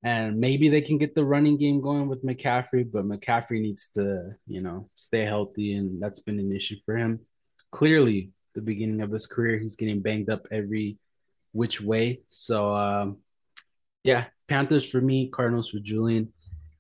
and 0.03 0.39
maybe 0.39 0.69
they 0.69 0.81
can 0.81 0.99
get 0.99 1.15
the 1.15 1.25
running 1.25 1.59
game 1.59 1.81
going 1.81 2.09
with 2.09 2.25
McCaffrey, 2.25 2.91
but 2.91 3.05
McCaffrey 3.05 3.61
needs 3.61 3.91
to, 3.93 4.31
you 4.47 4.61
know, 4.61 4.89
stay 4.95 5.25
healthy, 5.25 5.75
and 5.75 6.01
that's 6.01 6.21
been 6.21 6.39
an 6.39 6.53
issue 6.53 6.77
for 6.85 6.97
him. 6.97 7.21
Clearly, 7.73 8.31
the 8.59 8.65
beginning 8.65 9.01
of 9.01 9.11
his 9.11 9.27
career. 9.27 9.59
He's 9.59 9.77
getting 9.77 10.01
banged 10.01 10.31
up 10.31 10.47
every 10.51 10.99
which 11.53 11.81
way. 11.81 12.21
So 12.29 12.75
um, 12.75 13.19
yeah, 14.03 14.25
Panthers 14.49 14.89
for 14.89 15.01
me, 15.01 15.31
Cardinals 15.31 15.71
for 15.71 15.79
Julian. 15.79 16.33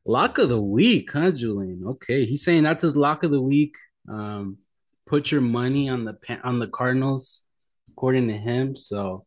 Lock 0.04 0.38
of 0.38 0.48
the 0.48 0.60
week, 0.60 1.10
huh, 1.12 1.30
Julian? 1.30 1.82
Okay, 1.86 2.24
he's 2.24 2.42
saying 2.42 2.62
that's 2.62 2.82
his 2.82 2.96
lock 2.96 3.22
of 3.22 3.30
the 3.30 3.40
week. 3.40 3.74
Um, 4.08 4.58
put 5.06 5.30
your 5.30 5.40
money 5.40 5.88
on 5.88 6.04
the 6.04 6.16
on 6.42 6.58
the 6.58 6.68
Cardinals, 6.68 7.44
according 7.92 8.28
to 8.28 8.34
him. 8.34 8.74
So 8.74 9.26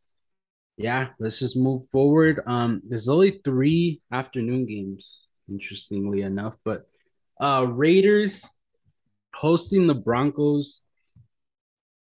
yeah, 0.82 1.10
let's 1.20 1.40
just 1.40 1.56
move 1.56 1.88
forward. 1.92 2.42
Um, 2.46 2.82
there's 2.88 3.10
only 3.10 3.42
three 3.44 4.02
afternoon 4.12 4.66
games, 4.66 5.22
interestingly 5.50 6.22
enough, 6.22 6.56
but 6.64 6.88
uh, 7.40 7.66
Raiders 7.68 8.50
hosting 9.34 9.88
the 9.88 9.96
Broncos 9.96 10.84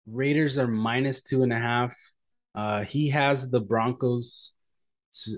Raiders 0.06 0.58
are 0.58 0.66
minus 0.66 1.22
two 1.22 1.42
and 1.42 1.52
a 1.52 1.58
half. 1.58 1.96
Uh, 2.54 2.82
he 2.82 3.10
has 3.10 3.50
the 3.50 3.60
Broncos. 3.60 4.52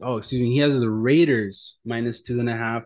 Oh, 0.03 0.17
excuse 0.17 0.43
me. 0.43 0.53
He 0.53 0.59
has 0.59 0.79
the 0.79 0.91
Raiders 0.91 1.77
minus 1.85 2.23
two 2.23 2.41
and 2.41 2.49
a 2.49 2.57
half, 2.57 2.83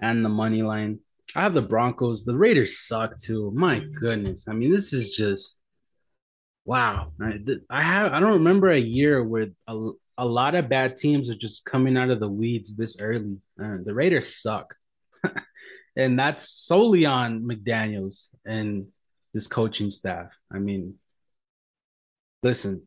and 0.00 0.24
the 0.24 0.28
money 0.28 0.62
line. 0.62 1.00
I 1.34 1.42
have 1.42 1.54
the 1.54 1.62
Broncos. 1.62 2.24
The 2.24 2.36
Raiders 2.36 2.78
suck 2.78 3.18
too. 3.18 3.52
My 3.54 3.80
goodness. 4.00 4.48
I 4.48 4.54
mean, 4.54 4.72
this 4.72 4.92
is 4.92 5.14
just 5.14 5.62
wow. 6.68 7.12
I, 7.70 7.82
have. 7.82 8.12
I 8.12 8.20
don't 8.20 8.34
remember 8.34 8.68
a 8.68 8.78
year 8.78 9.24
where 9.24 9.46
a, 9.66 9.90
a 10.18 10.26
lot 10.26 10.54
of 10.54 10.68
bad 10.68 10.98
teams 10.98 11.30
are 11.30 11.34
just 11.34 11.64
coming 11.64 11.96
out 11.96 12.10
of 12.10 12.20
the 12.20 12.28
weeds 12.28 12.76
this 12.76 13.00
early. 13.00 13.38
Uh, 13.60 13.78
the 13.82 13.94
Raiders 13.94 14.36
suck, 14.36 14.74
and 15.96 16.18
that's 16.18 16.50
solely 16.50 17.06
on 17.06 17.40
McDaniels 17.40 18.34
and 18.44 18.88
this 19.32 19.46
coaching 19.46 19.90
staff. 19.90 20.28
I 20.52 20.58
mean, 20.58 20.96
listen, 22.42 22.86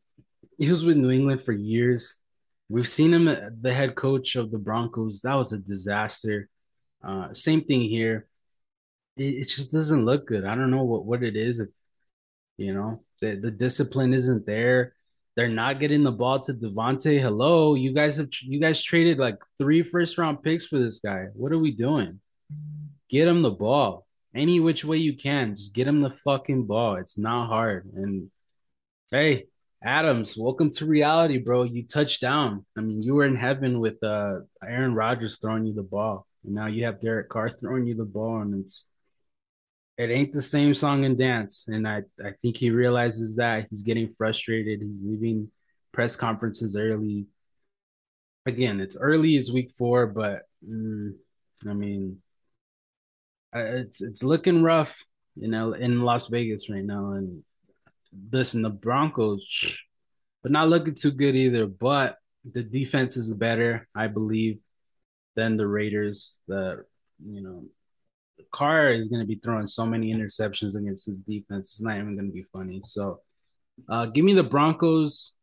he 0.60 0.70
was 0.70 0.86
with 0.86 0.98
New 0.98 1.10
England 1.10 1.44
for 1.44 1.52
years. 1.52 2.22
We've 2.70 2.88
seen 2.88 3.12
him 3.12 3.36
the 3.62 3.74
head 3.74 3.96
coach 3.96 4.36
of 4.36 4.52
the 4.52 4.60
Broncos. 4.60 5.22
That 5.22 5.34
was 5.34 5.54
a 5.54 5.58
disaster. 5.58 6.50
Uh, 7.04 7.34
same 7.34 7.64
thing 7.64 7.82
here. 7.82 8.28
It, 9.18 9.24
it, 9.24 9.48
just 9.48 9.72
doesn't 9.72 10.06
look 10.06 10.28
good. 10.28 10.46
I 10.46 10.54
don't 10.54 10.70
know 10.70 10.84
what, 10.84 11.04
what 11.04 11.24
it 11.24 11.36
is. 11.36 11.60
You 12.62 12.76
know, 12.76 13.04
the, 13.22 13.36
the 13.36 13.50
discipline 13.50 14.14
isn't 14.14 14.46
there. 14.46 14.94
They're 15.36 15.48
not 15.48 15.80
getting 15.80 16.04
the 16.04 16.12
ball 16.12 16.40
to 16.42 16.54
Davante. 16.54 17.20
Hello, 17.20 17.74
you 17.74 17.92
guys 17.92 18.18
have 18.18 18.30
you 18.44 18.60
guys 18.60 18.84
traded 18.84 19.18
like 19.18 19.40
three 19.58 19.82
first 19.82 20.18
round 20.20 20.44
picks 20.44 20.68
for 20.68 20.78
this 20.78 21.00
guy. 21.00 21.28
What 21.34 21.52
are 21.52 21.58
we 21.58 21.72
doing? 21.72 22.20
Get 23.10 23.28
him 23.28 23.42
the 23.42 23.50
ball 23.50 24.06
any 24.36 24.60
which 24.60 24.86
way 24.86 24.98
you 24.98 25.18
can. 25.18 25.56
Just 25.56 25.74
get 25.74 25.88
him 25.88 26.02
the 26.02 26.14
fucking 26.24 26.68
ball. 26.68 26.98
It's 26.98 27.18
not 27.18 27.48
hard. 27.48 27.90
And 27.96 28.30
hey, 29.10 29.46
Adams, 29.84 30.38
welcome 30.38 30.70
to 30.74 30.86
reality, 30.86 31.40
bro. 31.40 31.64
You 31.64 31.88
touched 31.88 32.22
down. 32.22 32.64
I 32.78 32.82
mean, 32.82 33.02
you 33.02 33.16
were 33.16 33.26
in 33.26 33.38
heaven 33.38 33.80
with 33.80 34.04
uh 34.04 34.42
Aaron 34.64 34.94
Rodgers 34.94 35.40
throwing 35.40 35.66
you 35.66 35.74
the 35.74 35.82
ball. 35.82 36.28
And 36.46 36.54
now 36.54 36.68
you 36.68 36.86
have 36.86 37.02
Derek 37.02 37.30
Carr 37.30 37.50
throwing 37.50 37.88
you 37.88 37.96
the 37.96 38.06
ball, 38.06 38.42
and 38.42 38.64
it's 38.64 38.91
it 39.98 40.10
ain't 40.10 40.34
the 40.34 40.42
same 40.42 40.74
song 40.74 41.06
and 41.06 41.18
dance. 41.18 41.66
And 41.68 41.88
I, 41.88 42.04
I 42.24 42.32
think 42.42 42.58
he 42.58 42.72
realizes 42.72 43.36
that 43.36 43.68
he's 43.70 43.82
getting 43.82 44.14
frustrated. 44.18 44.82
He's 44.82 45.04
leaving 45.04 45.52
press 45.92 46.16
conferences 46.16 46.76
early. 46.76 47.28
Again, 48.46 48.80
it's 48.80 48.98
early, 48.98 49.38
it's 49.38 49.52
week 49.52 49.72
four, 49.78 50.08
but 50.08 50.44
mm, 50.68 51.12
I 51.70 51.74
mean, 51.74 52.22
it's 53.54 54.02
it's 54.02 54.24
looking 54.24 54.64
rough, 54.64 55.04
you 55.36 55.48
know, 55.48 55.74
in 55.74 56.02
Las 56.02 56.28
Vegas 56.28 56.70
right 56.70 56.84
now. 56.84 57.12
And 57.12 57.44
listen, 58.32 58.62
the 58.62 58.70
Broncos, 58.70 59.78
but 60.42 60.52
not 60.52 60.70
looking 60.70 60.96
too 60.96 61.12
good 61.12 61.36
either. 61.36 61.68
But 61.68 62.18
the 62.50 62.64
defense 62.64 63.18
is 63.18 63.32
better, 63.34 63.88
I 63.94 64.08
believe, 64.08 64.60
than 65.36 65.58
the 65.58 65.68
Raiders. 65.68 66.42
The 66.48 66.86
you 67.24 67.42
know, 67.42 67.66
Carr 68.52 68.94
is 68.94 69.10
going 69.10 69.22
to 69.22 69.28
be 69.28 69.40
throwing 69.44 69.68
so 69.68 69.86
many 69.86 70.14
interceptions 70.14 70.76
against 70.76 71.06
his 71.06 71.22
defense. 71.22 71.74
It's 71.74 71.82
not 71.82 71.98
even 71.98 72.16
going 72.16 72.28
to 72.28 72.34
be 72.34 72.46
funny. 72.52 72.82
So, 72.86 73.22
uh, 73.90 74.08
give 74.08 74.26
me 74.26 74.34
the 74.34 74.44
Broncos. 74.44 75.34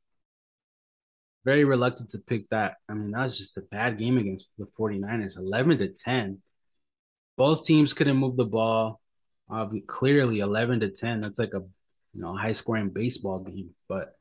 Very 1.44 1.64
reluctant 1.64 2.10
to 2.10 2.18
pick 2.18 2.48
that. 2.50 2.76
I 2.88 2.94
mean, 2.94 3.12
that 3.12 3.22
was 3.22 3.38
just 3.38 3.56
a 3.56 3.62
bad 3.62 3.98
game 3.98 4.18
against 4.18 4.48
the 4.58 4.66
49ers, 4.78 5.38
11 5.38 5.78
to 5.78 5.88
10 5.88 6.42
both 7.38 7.64
teams 7.64 7.94
couldn't 7.94 8.16
move 8.16 8.36
the 8.36 8.44
ball. 8.44 9.00
Uh, 9.50 9.66
clearly, 9.86 10.40
eleven 10.40 10.80
to 10.80 10.90
ten. 10.90 11.20
That's 11.20 11.38
like 11.38 11.54
a 11.54 11.60
you 12.12 12.20
know 12.20 12.36
high 12.36 12.52
scoring 12.52 12.90
baseball 12.90 13.38
game. 13.38 13.70
But 13.88 14.14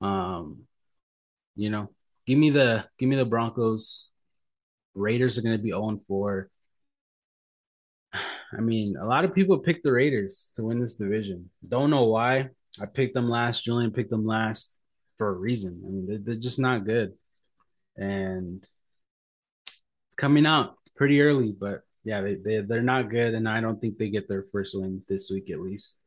um, 0.00 0.62
you 1.56 1.68
know, 1.68 1.90
give 2.26 2.38
me 2.38 2.50
the 2.50 2.86
give 2.98 3.10
me 3.10 3.16
the 3.16 3.26
Broncos. 3.26 4.08
Raiders 4.94 5.36
are 5.36 5.42
going 5.42 5.56
to 5.56 5.62
be 5.62 5.70
zero 5.70 5.90
oh 5.90 6.00
four. 6.06 6.48
I 8.14 8.60
mean, 8.60 8.96
a 8.96 9.06
lot 9.06 9.24
of 9.24 9.34
people 9.34 9.58
picked 9.58 9.84
the 9.84 9.92
Raiders 9.92 10.52
to 10.56 10.64
win 10.64 10.80
this 10.80 10.94
division. 10.94 11.50
Don't 11.66 11.90
know 11.90 12.04
why. 12.04 12.50
I 12.80 12.86
picked 12.86 13.14
them 13.14 13.28
last. 13.28 13.64
Julian 13.64 13.92
picked 13.92 14.10
them 14.10 14.26
last 14.26 14.80
for 15.18 15.28
a 15.28 15.32
reason. 15.32 15.82
I 15.84 15.90
mean, 15.90 16.06
they're, 16.06 16.18
they're 16.18 16.34
just 16.34 16.58
not 16.58 16.84
good, 16.84 17.12
and 17.96 18.66
it's 20.06 20.14
coming 20.16 20.46
out 20.46 20.76
pretty 20.96 21.20
early. 21.20 21.54
But 21.58 21.82
yeah, 22.04 22.20
they, 22.20 22.34
they 22.34 22.60
they're 22.60 22.82
not 22.82 23.10
good, 23.10 23.34
and 23.34 23.48
I 23.48 23.60
don't 23.60 23.80
think 23.80 23.98
they 23.98 24.08
get 24.08 24.28
their 24.28 24.46
first 24.52 24.74
win 24.78 25.02
this 25.08 25.30
week 25.30 25.50
at 25.50 25.60
least. 25.60 26.00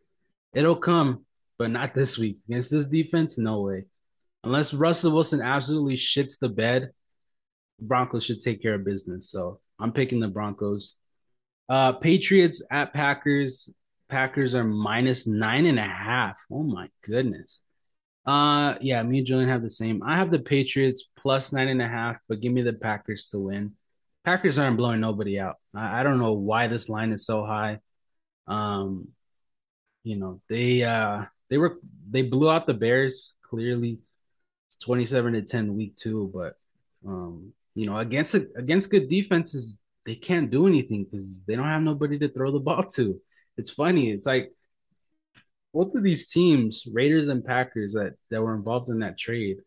It'll 0.53 0.75
come, 0.75 1.25
but 1.57 1.69
not 1.69 1.93
this 1.93 2.17
week 2.17 2.37
against 2.47 2.71
this 2.71 2.87
defense. 2.87 3.37
No 3.37 3.61
way, 3.61 3.85
unless 4.43 4.73
Russell 4.73 5.13
Wilson 5.13 5.41
absolutely 5.41 5.95
shits 5.95 6.39
the 6.39 6.49
bed. 6.49 6.91
Broncos 7.79 8.23
should 8.23 8.39
take 8.39 8.61
care 8.61 8.75
of 8.75 8.85
business. 8.85 9.29
So 9.29 9.59
I'm 9.79 9.91
picking 9.91 10.19
the 10.19 10.29
Broncos. 10.29 10.95
Uh, 11.67 11.93
Patriots 11.93 12.61
at 12.71 12.93
Packers. 12.93 13.73
Packers 14.09 14.53
are 14.53 14.63
minus 14.63 15.25
nine 15.25 15.65
and 15.65 15.79
a 15.79 15.83
half. 15.83 16.35
Oh 16.51 16.63
my 16.63 16.89
goodness. 17.03 17.61
Uh, 18.25 18.75
yeah, 18.81 19.01
me 19.03 19.19
and 19.19 19.27
Julian 19.27 19.49
have 19.49 19.61
the 19.61 19.69
same. 19.69 20.01
I 20.03 20.17
have 20.17 20.31
the 20.31 20.39
Patriots 20.39 21.07
plus 21.17 21.51
nine 21.51 21.67
and 21.67 21.81
a 21.81 21.87
half, 21.87 22.17
but 22.27 22.41
give 22.41 22.51
me 22.51 22.61
the 22.61 22.73
Packers 22.73 23.29
to 23.29 23.39
win. 23.39 23.73
Packers 24.23 24.57
aren't 24.57 24.77
blowing 24.77 25.01
nobody 25.01 25.39
out. 25.39 25.55
I, 25.75 25.99
I 25.99 26.03
don't 26.03 26.19
know 26.19 26.33
why 26.33 26.67
this 26.67 26.89
line 26.89 27.11
is 27.11 27.25
so 27.25 27.45
high. 27.45 27.79
Um, 28.47 29.09
you 30.03 30.17
know, 30.17 30.41
they 30.49 30.83
uh 30.83 31.25
they 31.49 31.57
were 31.57 31.77
they 32.09 32.23
blew 32.23 32.49
out 32.49 32.67
the 32.67 32.73
Bears 32.73 33.35
clearly. 33.43 33.99
It's 34.67 34.77
27 34.77 35.33
to 35.33 35.41
10 35.43 35.75
week 35.75 35.95
two, 35.95 36.31
but 36.33 36.55
um 37.07 37.53
you 37.75 37.85
know, 37.85 37.97
against 37.97 38.33
against 38.33 38.89
good 38.89 39.09
defenses, 39.09 39.83
they 40.05 40.15
can't 40.15 40.51
do 40.51 40.67
anything 40.67 41.05
because 41.05 41.43
they 41.45 41.55
don't 41.55 41.65
have 41.65 41.81
nobody 41.81 42.19
to 42.19 42.29
throw 42.29 42.51
the 42.51 42.59
ball 42.59 42.83
to. 42.83 43.19
It's 43.57 43.71
funny. 43.71 44.11
It's 44.11 44.25
like 44.25 44.51
both 45.73 45.95
of 45.95 46.03
these 46.03 46.29
teams, 46.29 46.83
Raiders 46.91 47.27
and 47.27 47.43
Packers, 47.43 47.93
that 47.93 48.13
that 48.29 48.41
were 48.41 48.55
involved 48.55 48.89
in 48.89 48.99
that 48.99 49.17
trade. 49.17 49.57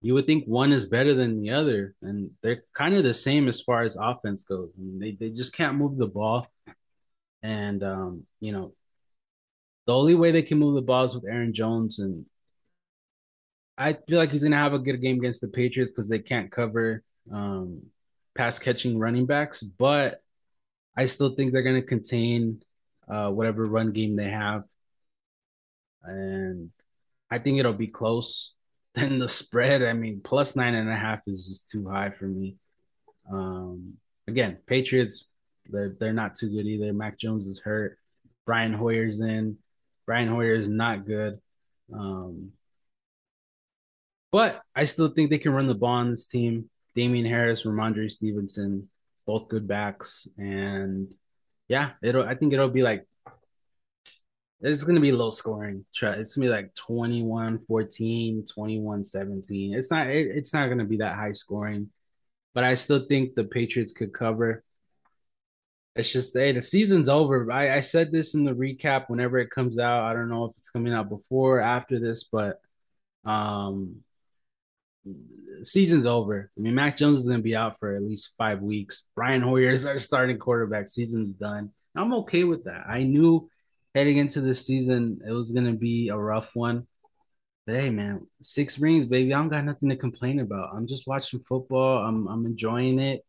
You 0.00 0.14
would 0.14 0.26
think 0.26 0.44
one 0.44 0.72
is 0.72 0.86
better 0.86 1.14
than 1.14 1.40
the 1.40 1.50
other, 1.50 1.94
and 2.02 2.30
they're 2.42 2.64
kind 2.74 2.94
of 2.94 3.04
the 3.04 3.14
same 3.14 3.48
as 3.48 3.62
far 3.62 3.82
as 3.82 3.96
offense 3.96 4.42
goes. 4.44 4.70
I 4.76 4.80
mean, 4.82 4.98
they 4.98 5.12
they 5.12 5.34
just 5.34 5.54
can't 5.54 5.76
move 5.76 5.96
the 5.96 6.06
ball, 6.06 6.46
and 7.42 7.82
um, 7.82 8.26
you 8.40 8.52
know, 8.52 8.74
the 9.86 9.94
only 9.94 10.14
way 10.14 10.32
they 10.32 10.42
can 10.42 10.58
move 10.58 10.74
the 10.74 10.82
ball 10.82 11.04
is 11.04 11.14
with 11.14 11.24
Aaron 11.26 11.54
Jones, 11.54 11.98
and 11.98 12.26
I 13.76 13.94
feel 14.08 14.18
like 14.18 14.30
he's 14.30 14.44
gonna 14.44 14.56
have 14.56 14.74
a 14.74 14.78
good 14.78 15.00
game 15.00 15.18
against 15.18 15.40
the 15.40 15.48
Patriots 15.48 15.92
because 15.92 16.08
they 16.08 16.20
can't 16.20 16.50
cover 16.50 17.02
um, 17.32 17.82
pass 18.34 18.58
catching 18.58 18.98
running 18.98 19.26
backs, 19.26 19.62
but 19.62 20.22
I 20.96 21.06
still 21.06 21.34
think 21.34 21.52
they're 21.52 21.62
gonna 21.62 21.82
contain 21.82 22.62
uh, 23.08 23.30
whatever 23.30 23.64
run 23.66 23.92
game 23.92 24.16
they 24.16 24.30
have, 24.30 24.64
and 26.02 26.70
I 27.30 27.38
think 27.38 27.58
it'll 27.58 27.72
be 27.72 27.88
close. 27.88 28.54
Then 28.94 29.18
the 29.18 29.26
spread, 29.26 29.82
I 29.82 29.92
mean, 29.92 30.20
plus 30.22 30.54
nine 30.54 30.76
and 30.76 30.88
a 30.88 30.94
half 30.94 31.18
is 31.26 31.48
just 31.48 31.68
too 31.68 31.88
high 31.88 32.10
for 32.10 32.26
me. 32.26 32.54
Um, 33.28 33.94
again, 34.28 34.58
Patriots, 34.68 35.24
they're 35.66 35.96
they're 35.98 36.12
not 36.12 36.36
too 36.36 36.48
good 36.48 36.64
either. 36.64 36.92
Mac 36.92 37.18
Jones 37.18 37.48
is 37.48 37.58
hurt. 37.58 37.98
Brian 38.46 38.72
Hoyer's 38.72 39.20
in. 39.20 39.58
Brian 40.06 40.28
Hoyer 40.28 40.54
is 40.54 40.68
not 40.68 41.06
good. 41.06 41.40
Um, 41.92 42.52
but 44.30 44.62
I 44.74 44.84
still 44.84 45.08
think 45.08 45.30
they 45.30 45.38
can 45.38 45.52
run 45.52 45.66
the 45.66 45.74
ball 45.74 45.90
on 45.90 46.10
this 46.10 46.26
team. 46.26 46.68
Damien 46.94 47.26
Harris, 47.26 47.64
Rhamondre 47.64 48.10
Stevenson, 48.10 48.88
both 49.26 49.48
good 49.48 49.66
backs. 49.66 50.28
And 50.38 51.12
yeah, 51.68 51.92
it'll 52.02 52.24
I 52.24 52.34
think 52.34 52.52
it'll 52.52 52.68
be 52.68 52.82
like 52.82 53.06
it's 54.60 54.84
going 54.84 54.94
to 54.94 55.00
be 55.00 55.12
low 55.12 55.30
scoring. 55.30 55.84
It's 55.92 56.00
going 56.00 56.26
to 56.26 56.40
be 56.40 56.48
like 56.48 56.74
21 56.74 57.58
14, 57.58 58.46
21 58.46 59.04
17. 59.04 59.74
It's 59.74 59.90
not 59.90 60.06
it, 60.08 60.28
it's 60.36 60.54
not 60.54 60.66
going 60.66 60.78
to 60.78 60.84
be 60.84 60.98
that 60.98 61.16
high 61.16 61.32
scoring. 61.32 61.90
But 62.54 62.64
I 62.64 62.76
still 62.76 63.04
think 63.06 63.34
the 63.34 63.44
Patriots 63.44 63.92
could 63.92 64.14
cover. 64.14 64.62
It's 65.96 66.12
just 66.12 66.34
hey, 66.34 66.52
the 66.52 66.62
season's 66.62 67.08
over. 67.08 67.50
I, 67.52 67.76
I 67.76 67.80
said 67.80 68.10
this 68.10 68.34
in 68.34 68.44
the 68.44 68.52
recap 68.52 69.04
whenever 69.08 69.38
it 69.38 69.50
comes 69.50 69.78
out. 69.78 70.04
I 70.04 70.12
don't 70.12 70.28
know 70.28 70.46
if 70.46 70.52
it's 70.58 70.70
coming 70.70 70.92
out 70.92 71.08
before 71.08 71.58
or 71.58 71.60
after 71.60 72.00
this, 72.00 72.24
but 72.24 72.60
um 73.24 74.02
season's 75.62 76.06
over. 76.06 76.50
I 76.56 76.60
mean, 76.60 76.74
Mac 76.74 76.96
Jones 76.96 77.20
is 77.20 77.26
going 77.26 77.40
to 77.40 77.44
be 77.44 77.56
out 77.56 77.78
for 77.78 77.94
at 77.96 78.02
least 78.02 78.34
five 78.36 78.60
weeks. 78.60 79.08
Brian 79.14 79.42
Hoyer 79.42 79.70
is 79.70 79.86
our 79.86 79.98
starting 79.98 80.38
quarterback. 80.38 80.88
Season's 80.88 81.32
done. 81.32 81.70
I'm 81.96 82.12
okay 82.14 82.44
with 82.44 82.64
that. 82.64 82.84
I 82.88 83.02
knew 83.02 83.48
heading 83.94 84.18
into 84.18 84.40
this 84.40 84.66
season 84.66 85.20
it 85.26 85.30
was 85.30 85.52
going 85.52 85.66
to 85.66 85.72
be 85.72 86.08
a 86.08 86.16
rough 86.16 86.50
one. 86.54 86.86
But 87.66 87.76
hey, 87.76 87.90
man, 87.90 88.26
six 88.42 88.78
rings, 88.78 89.06
baby. 89.06 89.32
I 89.32 89.38
don't 89.38 89.48
got 89.48 89.64
nothing 89.64 89.88
to 89.88 89.96
complain 89.96 90.40
about. 90.40 90.74
I'm 90.74 90.86
just 90.86 91.06
watching 91.06 91.40
football. 91.48 92.04
I'm 92.04 92.28
I'm 92.28 92.44
enjoying 92.44 92.98
it. 92.98 93.24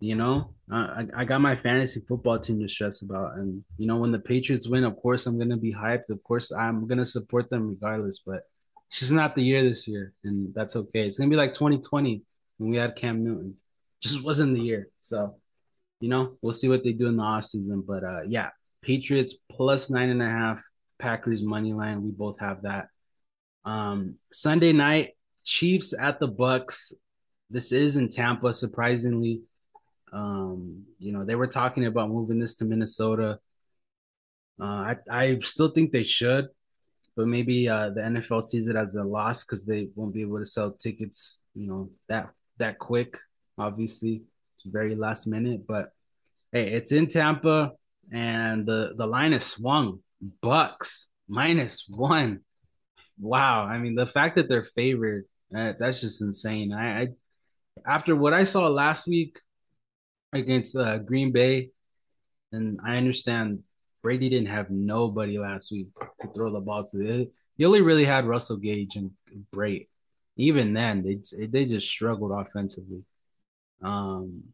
You 0.00 0.16
know, 0.16 0.54
I 0.70 1.06
I 1.16 1.24
got 1.24 1.40
my 1.40 1.56
fantasy 1.56 2.00
football 2.06 2.38
team 2.38 2.60
to 2.60 2.68
stress 2.68 3.00
about, 3.00 3.36
and 3.36 3.64
you 3.78 3.86
know, 3.86 3.96
when 3.96 4.12
the 4.12 4.18
Patriots 4.18 4.68
win, 4.68 4.84
of 4.84 4.96
course 4.96 5.26
I'm 5.26 5.38
gonna 5.38 5.56
be 5.56 5.72
hyped. 5.72 6.10
Of 6.10 6.22
course 6.22 6.52
I'm 6.52 6.86
gonna 6.86 7.06
support 7.06 7.48
them 7.48 7.68
regardless. 7.68 8.18
But 8.18 8.42
it's 8.90 8.98
just 8.98 9.12
not 9.12 9.36
the 9.36 9.42
year 9.42 9.68
this 9.68 9.86
year, 9.86 10.12
and 10.24 10.52
that's 10.52 10.74
okay. 10.74 11.06
It's 11.06 11.16
gonna 11.16 11.30
be 11.30 11.36
like 11.36 11.54
2020 11.54 12.22
when 12.58 12.70
we 12.70 12.76
had 12.76 12.96
Cam 12.96 13.22
Newton. 13.22 13.54
Just 14.00 14.22
wasn't 14.22 14.54
the 14.54 14.60
year. 14.60 14.88
So, 15.00 15.36
you 16.00 16.08
know, 16.08 16.36
we'll 16.42 16.52
see 16.52 16.68
what 16.68 16.82
they 16.82 16.92
do 16.92 17.06
in 17.06 17.16
the 17.16 17.22
offseason. 17.22 17.86
But 17.86 18.02
uh 18.02 18.22
yeah, 18.26 18.48
Patriots 18.82 19.34
plus 19.48 19.90
nine 19.90 20.08
and 20.10 20.20
a 20.20 20.26
half, 20.26 20.60
Packers 20.98 21.42
money 21.42 21.72
line. 21.72 22.02
We 22.02 22.10
both 22.10 22.40
have 22.40 22.62
that. 22.62 22.88
Um 23.64 24.16
Sunday 24.32 24.72
night, 24.72 25.10
Chiefs 25.44 25.94
at 25.96 26.18
the 26.18 26.26
Bucks. 26.26 26.92
This 27.48 27.70
is 27.70 27.96
in 27.96 28.08
Tampa, 28.08 28.52
surprisingly. 28.52 29.42
Um, 30.12 30.84
you 30.98 31.12
know, 31.12 31.24
they 31.24 31.36
were 31.36 31.46
talking 31.46 31.86
about 31.86 32.10
moving 32.10 32.40
this 32.40 32.56
to 32.56 32.64
Minnesota. 32.64 33.38
Uh, 34.60 34.64
I 34.64 34.96
I 35.08 35.38
still 35.40 35.70
think 35.70 35.92
they 35.92 36.02
should 36.02 36.48
but 37.16 37.26
maybe 37.26 37.68
uh, 37.68 37.90
the 37.90 38.00
NFL 38.00 38.42
sees 38.42 38.68
it 38.68 38.76
as 38.76 38.94
a 38.96 39.04
loss 39.04 39.44
because 39.44 39.66
they 39.66 39.88
won't 39.94 40.14
be 40.14 40.22
able 40.22 40.38
to 40.38 40.46
sell 40.46 40.72
tickets, 40.72 41.44
you 41.54 41.66
know, 41.66 41.90
that 42.08 42.30
that 42.58 42.78
quick. 42.78 43.16
Obviously, 43.58 44.22
it's 44.56 44.64
very 44.64 44.94
last 44.94 45.26
minute, 45.26 45.66
but 45.66 45.92
hey, 46.52 46.72
it's 46.72 46.92
in 46.92 47.08
Tampa, 47.08 47.72
and 48.12 48.66
the 48.66 48.94
the 48.96 49.06
line 49.06 49.32
is 49.32 49.44
swung. 49.44 50.00
Bucks 50.42 51.08
minus 51.28 51.86
one. 51.88 52.40
Wow, 53.18 53.64
I 53.64 53.78
mean 53.78 53.94
the 53.94 54.06
fact 54.06 54.36
that 54.36 54.48
they're 54.48 54.64
favored, 54.64 55.24
uh, 55.54 55.72
that's 55.78 56.00
just 56.00 56.22
insane. 56.22 56.72
I, 56.72 57.02
I 57.02 57.08
after 57.86 58.14
what 58.14 58.34
I 58.34 58.44
saw 58.44 58.68
last 58.68 59.06
week 59.06 59.38
against 60.32 60.76
uh, 60.76 60.98
Green 60.98 61.32
Bay, 61.32 61.70
and 62.52 62.78
I 62.84 62.96
understand 62.96 63.62
Brady 64.02 64.28
didn't 64.28 64.48
have 64.48 64.70
nobody 64.70 65.38
last 65.38 65.70
week 65.70 65.88
to 66.20 66.28
throw 66.28 66.52
the 66.52 66.60
ball 66.60 66.84
to. 66.84 67.28
He 67.56 67.64
only 67.66 67.82
really 67.82 68.04
had 68.04 68.26
Russell 68.26 68.56
Gage 68.56 68.96
and 68.96 69.10
Brate. 69.54 69.88
Even 70.36 70.72
then, 70.72 71.02
they 71.02 71.46
they 71.46 71.66
just 71.66 71.88
struggled 71.88 72.32
offensively. 72.32 73.04
Um, 73.82 74.44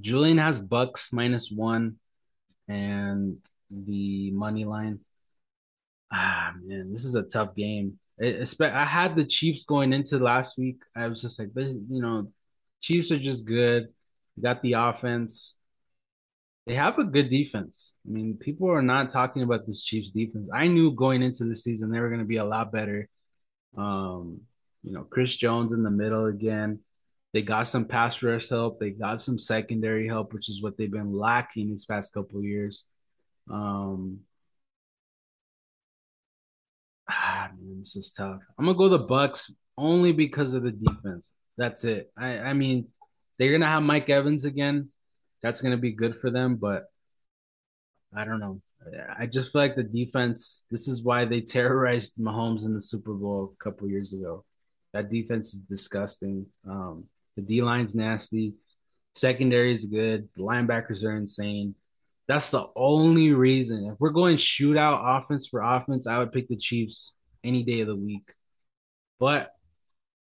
Julian 0.00 0.38
has 0.38 0.60
Bucks 0.60 1.12
minus 1.12 1.50
one, 1.50 1.96
and 2.68 3.38
the 3.70 4.30
money 4.32 4.64
line. 4.64 5.00
Ah 6.12 6.52
man, 6.62 6.92
this 6.92 7.04
is 7.04 7.14
a 7.14 7.22
tough 7.22 7.54
game. 7.54 7.98
It, 8.18 8.54
I 8.60 8.84
had 8.84 9.16
the 9.16 9.24
Chiefs 9.24 9.64
going 9.64 9.92
into 9.92 10.18
last 10.18 10.58
week. 10.58 10.82
I 10.94 11.06
was 11.08 11.22
just 11.22 11.38
like, 11.38 11.48
you 11.56 11.82
know, 11.88 12.30
Chiefs 12.80 13.10
are 13.10 13.18
just 13.18 13.46
good. 13.46 13.88
Got 14.40 14.62
the 14.62 14.74
offense. 14.74 15.56
They 16.66 16.74
have 16.76 16.98
a 16.98 17.04
good 17.04 17.28
defense. 17.28 17.94
I 18.06 18.12
mean, 18.12 18.36
people 18.36 18.70
are 18.70 18.82
not 18.82 19.10
talking 19.10 19.42
about 19.42 19.66
this 19.66 19.82
Chiefs 19.82 20.10
defense. 20.10 20.48
I 20.54 20.68
knew 20.68 20.92
going 20.92 21.22
into 21.22 21.44
the 21.44 21.56
season 21.56 21.90
they 21.90 21.98
were 21.98 22.08
going 22.08 22.20
to 22.20 22.26
be 22.26 22.36
a 22.36 22.44
lot 22.44 22.70
better. 22.70 23.08
Um, 23.76 24.42
you 24.84 24.92
know, 24.92 25.02
Chris 25.02 25.36
Jones 25.36 25.72
in 25.72 25.82
the 25.82 25.90
middle 25.90 26.26
again. 26.26 26.80
They 27.32 27.42
got 27.42 27.66
some 27.66 27.86
pass 27.86 28.22
rush 28.22 28.48
help. 28.48 28.78
They 28.78 28.90
got 28.90 29.20
some 29.20 29.38
secondary 29.38 30.06
help, 30.06 30.34
which 30.34 30.48
is 30.48 30.62
what 30.62 30.76
they've 30.76 30.90
been 30.90 31.16
lacking 31.16 31.70
these 31.70 31.86
past 31.86 32.12
couple 32.12 32.42
years. 32.42 32.84
Um, 33.50 34.20
ah, 37.08 37.50
man, 37.58 37.78
this 37.78 37.96
is 37.96 38.12
tough. 38.12 38.40
I'm 38.58 38.66
gonna 38.66 38.76
go 38.76 38.88
the 38.88 38.98
Bucks 38.98 39.54
only 39.78 40.12
because 40.12 40.52
of 40.52 40.62
the 40.62 40.72
defense. 40.72 41.32
That's 41.56 41.84
it. 41.84 42.12
I, 42.16 42.38
I 42.38 42.52
mean, 42.52 42.88
they're 43.38 43.52
gonna 43.52 43.66
have 43.66 43.82
Mike 43.82 44.10
Evans 44.10 44.44
again 44.44 44.90
that's 45.42 45.60
going 45.60 45.72
to 45.72 45.78
be 45.78 45.92
good 45.92 46.16
for 46.20 46.30
them. 46.30 46.56
But 46.56 46.84
I 48.14 48.24
don't 48.24 48.40
know. 48.40 48.60
I 49.18 49.26
just 49.26 49.52
feel 49.52 49.62
like 49.62 49.76
the 49.76 49.82
defense. 49.82 50.66
This 50.70 50.88
is 50.88 51.02
why 51.02 51.24
they 51.24 51.40
terrorized 51.56 52.18
Mahomes 52.18 52.64
in 52.64 52.74
the 52.74 52.80
Super 52.80 53.14
Bowl 53.14 53.54
a 53.58 53.64
couple 53.64 53.88
years 53.88 54.12
ago. 54.12 54.44
That 54.92 55.10
defense 55.10 55.54
is 55.54 55.60
disgusting. 55.60 56.46
Um, 56.68 57.04
the 57.36 57.42
D 57.42 57.62
line's 57.62 57.94
nasty. 57.94 58.54
Secondary 59.14 59.72
is 59.72 59.86
good. 59.86 60.28
The 60.36 60.42
linebackers 60.42 61.04
are 61.04 61.16
insane. 61.16 61.74
That's 62.28 62.50
the 62.50 62.66
only 62.76 63.32
reason. 63.32 63.90
If 63.92 64.00
we're 64.00 64.10
going 64.10 64.36
shootout 64.36 65.22
offense 65.22 65.46
for 65.46 65.60
offense, 65.60 66.06
I 66.06 66.18
would 66.18 66.32
pick 66.32 66.48
the 66.48 66.56
Chiefs 66.56 67.12
any 67.44 67.62
day 67.62 67.80
of 67.80 67.88
the 67.88 67.96
week. 67.96 68.32
But 69.18 69.50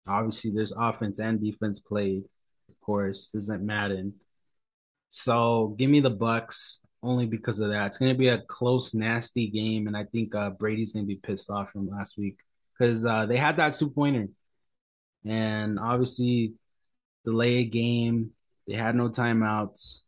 obviously, 0.06 0.50
there's 0.50 0.72
offense 0.76 1.18
and 1.18 1.40
defense 1.40 1.78
played. 1.78 2.24
Of 2.68 2.80
course, 2.80 3.30
doesn't 3.32 3.64
Madden. 3.64 4.14
So 5.10 5.74
give 5.76 5.90
me 5.90 6.00
the 6.00 6.10
Bucks 6.10 6.86
only 7.02 7.26
because 7.26 7.60
of 7.60 7.70
that. 7.70 7.86
It's 7.86 7.98
going 7.98 8.12
to 8.12 8.18
be 8.18 8.28
a 8.28 8.42
close, 8.42 8.94
nasty 8.94 9.48
game, 9.48 9.86
and 9.86 9.96
I 9.96 10.04
think 10.04 10.34
uh, 10.34 10.50
Brady's 10.50 10.92
going 10.92 11.04
to 11.04 11.08
be 11.08 11.16
pissed 11.16 11.50
off 11.50 11.72
from 11.72 11.90
last 11.90 12.16
week 12.16 12.38
because 12.78 13.04
uh, 13.04 13.26
they 13.26 13.36
had 13.36 13.56
that 13.56 13.74
two 13.74 13.90
pointer, 13.90 14.28
and 15.24 15.78
obviously 15.78 16.54
delay 17.24 17.58
a 17.58 17.64
game. 17.64 18.30
They 18.66 18.74
had 18.74 18.94
no 18.94 19.08
timeouts. 19.08 20.02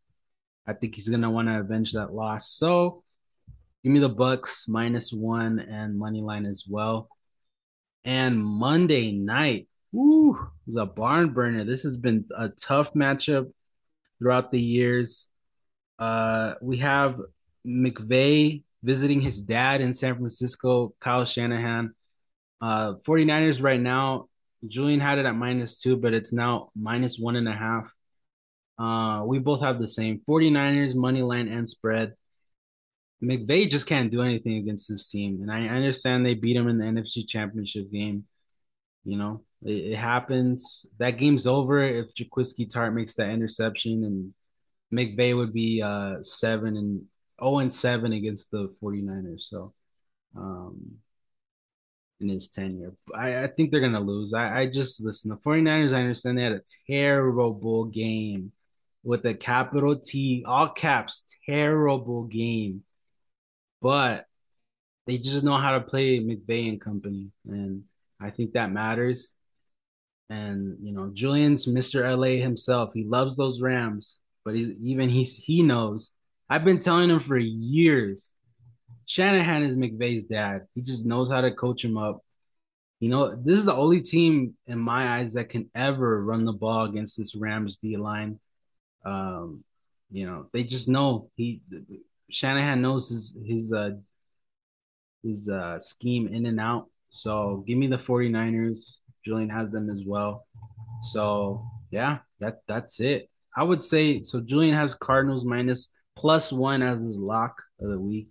I 0.66 0.72
think 0.72 0.94
he's 0.94 1.08
going 1.08 1.22
to 1.22 1.30
want 1.30 1.48
to 1.48 1.58
avenge 1.58 1.92
that 1.92 2.14
loss. 2.14 2.50
So 2.50 3.02
give 3.82 3.92
me 3.92 3.98
the 3.98 4.08
Bucks 4.08 4.68
minus 4.68 5.12
one 5.12 5.58
and 5.58 5.98
money 5.98 6.20
line 6.20 6.46
as 6.46 6.64
well. 6.68 7.08
And 8.04 8.38
Monday 8.44 9.10
night, 9.10 9.68
woo, 9.90 10.34
it 10.34 10.38
was 10.68 10.76
a 10.76 10.86
barn 10.86 11.30
burner. 11.30 11.64
This 11.64 11.82
has 11.82 11.96
been 11.96 12.24
a 12.36 12.48
tough 12.48 12.94
matchup 12.94 13.50
throughout 14.22 14.52
the 14.52 14.60
years. 14.60 15.28
Uh, 15.98 16.54
we 16.62 16.78
have 16.78 17.20
McVay 17.66 18.62
visiting 18.82 19.20
his 19.20 19.40
dad 19.40 19.80
in 19.80 19.92
San 19.94 20.14
Francisco, 20.14 20.94
Kyle 21.00 21.24
Shanahan. 21.24 21.94
Uh, 22.60 22.94
49ers 23.04 23.60
right 23.62 23.80
now, 23.80 24.28
Julian 24.66 25.00
had 25.00 25.18
it 25.18 25.26
at 25.26 25.34
minus 25.34 25.80
two, 25.80 25.96
but 25.96 26.14
it's 26.14 26.32
now 26.32 26.70
minus 26.76 27.18
one 27.18 27.34
and 27.34 27.48
a 27.48 27.52
half. 27.52 27.92
Uh, 28.78 29.24
we 29.26 29.40
both 29.40 29.60
have 29.60 29.80
the 29.80 29.88
same 29.88 30.20
49ers 30.28 30.94
money 30.94 31.22
line 31.22 31.48
and 31.48 31.68
spread. 31.68 32.14
McVay 33.22 33.70
just 33.70 33.86
can't 33.86 34.10
do 34.10 34.22
anything 34.22 34.56
against 34.56 34.88
this 34.88 35.08
team, 35.10 35.40
and 35.42 35.50
I 35.50 35.66
understand 35.66 36.24
they 36.24 36.34
beat 36.34 36.56
him 36.56 36.68
in 36.68 36.78
the 36.78 36.84
NFC 36.84 37.26
Championship 37.26 37.90
game. 37.90 38.24
You 39.04 39.16
know, 39.16 39.42
it, 39.64 39.92
it 39.92 39.96
happens. 39.96 40.86
That 40.98 41.18
game's 41.18 41.46
over 41.46 41.82
if 41.82 42.14
Jaquiski 42.14 42.70
Tartt 42.70 42.94
makes 42.94 43.14
that 43.16 43.30
interception, 43.30 44.04
and 44.04 44.34
McVay 44.92 45.36
would 45.36 45.52
be 45.52 45.82
uh 45.82 46.22
seven 46.22 46.76
and 46.76 47.02
0 47.40 47.58
and 47.58 47.72
7 47.72 48.12
against 48.12 48.50
the 48.50 48.74
49ers. 48.82 49.42
So 49.42 49.72
um 50.36 50.98
in 52.20 52.28
his 52.28 52.48
tenure. 52.48 52.94
I, 53.14 53.44
I 53.44 53.46
think 53.48 53.70
they're 53.70 53.80
gonna 53.80 54.00
lose. 54.00 54.32
I, 54.32 54.60
I 54.60 54.66
just 54.66 55.02
listen, 55.04 55.30
the 55.30 55.36
49ers, 55.36 55.92
I 55.92 56.00
understand 56.00 56.38
they 56.38 56.44
had 56.44 56.52
a 56.52 56.62
terrible 56.86 57.84
game 57.86 58.52
with 59.04 59.26
a 59.26 59.34
capital 59.34 59.96
T, 59.96 60.44
all 60.46 60.68
caps, 60.68 61.24
terrible 61.46 62.24
game. 62.24 62.84
But 63.80 64.26
they 65.06 65.18
just 65.18 65.44
know 65.44 65.56
how 65.56 65.72
to 65.72 65.80
play 65.80 66.20
McVay 66.20 66.68
and 66.68 66.80
company. 66.80 67.30
And 67.46 67.84
I 68.20 68.30
think 68.30 68.52
that 68.52 68.70
matters. 68.70 69.36
And 70.30 70.76
you 70.82 70.92
know, 70.92 71.10
Julian's 71.12 71.66
Mr. 71.66 72.02
LA 72.04 72.42
himself. 72.42 72.90
He 72.94 73.04
loves 73.04 73.36
those 73.36 73.60
Rams, 73.60 74.18
but 74.44 74.54
he, 74.54 74.76
even 74.82 75.10
he's 75.10 75.36
he 75.36 75.62
knows. 75.62 76.12
I've 76.48 76.64
been 76.64 76.80
telling 76.80 77.10
him 77.10 77.20
for 77.20 77.38
years. 77.38 78.34
Shanahan 79.06 79.62
is 79.64 79.76
McVay's 79.76 80.24
dad. 80.24 80.62
He 80.74 80.80
just 80.80 81.04
knows 81.04 81.30
how 81.30 81.40
to 81.40 81.52
coach 81.52 81.84
him 81.84 81.98
up. 81.98 82.24
You 83.00 83.08
know, 83.08 83.34
this 83.34 83.58
is 83.58 83.64
the 83.64 83.74
only 83.74 84.00
team 84.00 84.54
in 84.66 84.78
my 84.78 85.18
eyes 85.18 85.34
that 85.34 85.48
can 85.48 85.68
ever 85.74 86.24
run 86.24 86.44
the 86.44 86.52
ball 86.52 86.84
against 86.84 87.18
this 87.18 87.34
Rams 87.34 87.76
D 87.76 87.96
line. 87.96 88.38
Um, 89.04 89.64
you 90.10 90.26
know, 90.26 90.46
they 90.52 90.62
just 90.62 90.88
know 90.88 91.30
he 91.36 91.62
Shanahan 92.30 92.80
knows 92.80 93.08
his 93.08 93.38
his 93.44 93.72
uh 93.72 93.90
his 95.22 95.48
uh 95.48 95.78
scheme 95.78 96.28
in 96.28 96.46
and 96.46 96.60
out. 96.60 96.86
So 97.10 97.64
give 97.66 97.76
me 97.76 97.88
the 97.88 97.98
49ers. 97.98 98.98
Julian 99.24 99.50
has 99.50 99.70
them 99.70 99.90
as 99.90 100.02
well. 100.04 100.46
So 101.02 101.64
yeah, 101.90 102.18
that 102.40 102.62
that's 102.68 103.00
it. 103.00 103.28
I 103.56 103.62
would 103.62 103.82
say 103.82 104.22
so. 104.22 104.40
Julian 104.40 104.74
has 104.74 104.94
Cardinals 104.94 105.44
minus 105.44 105.92
plus 106.16 106.52
one 106.52 106.82
as 106.82 107.02
his 107.02 107.18
lock 107.18 107.62
of 107.80 107.90
the 107.90 107.98
week, 107.98 108.28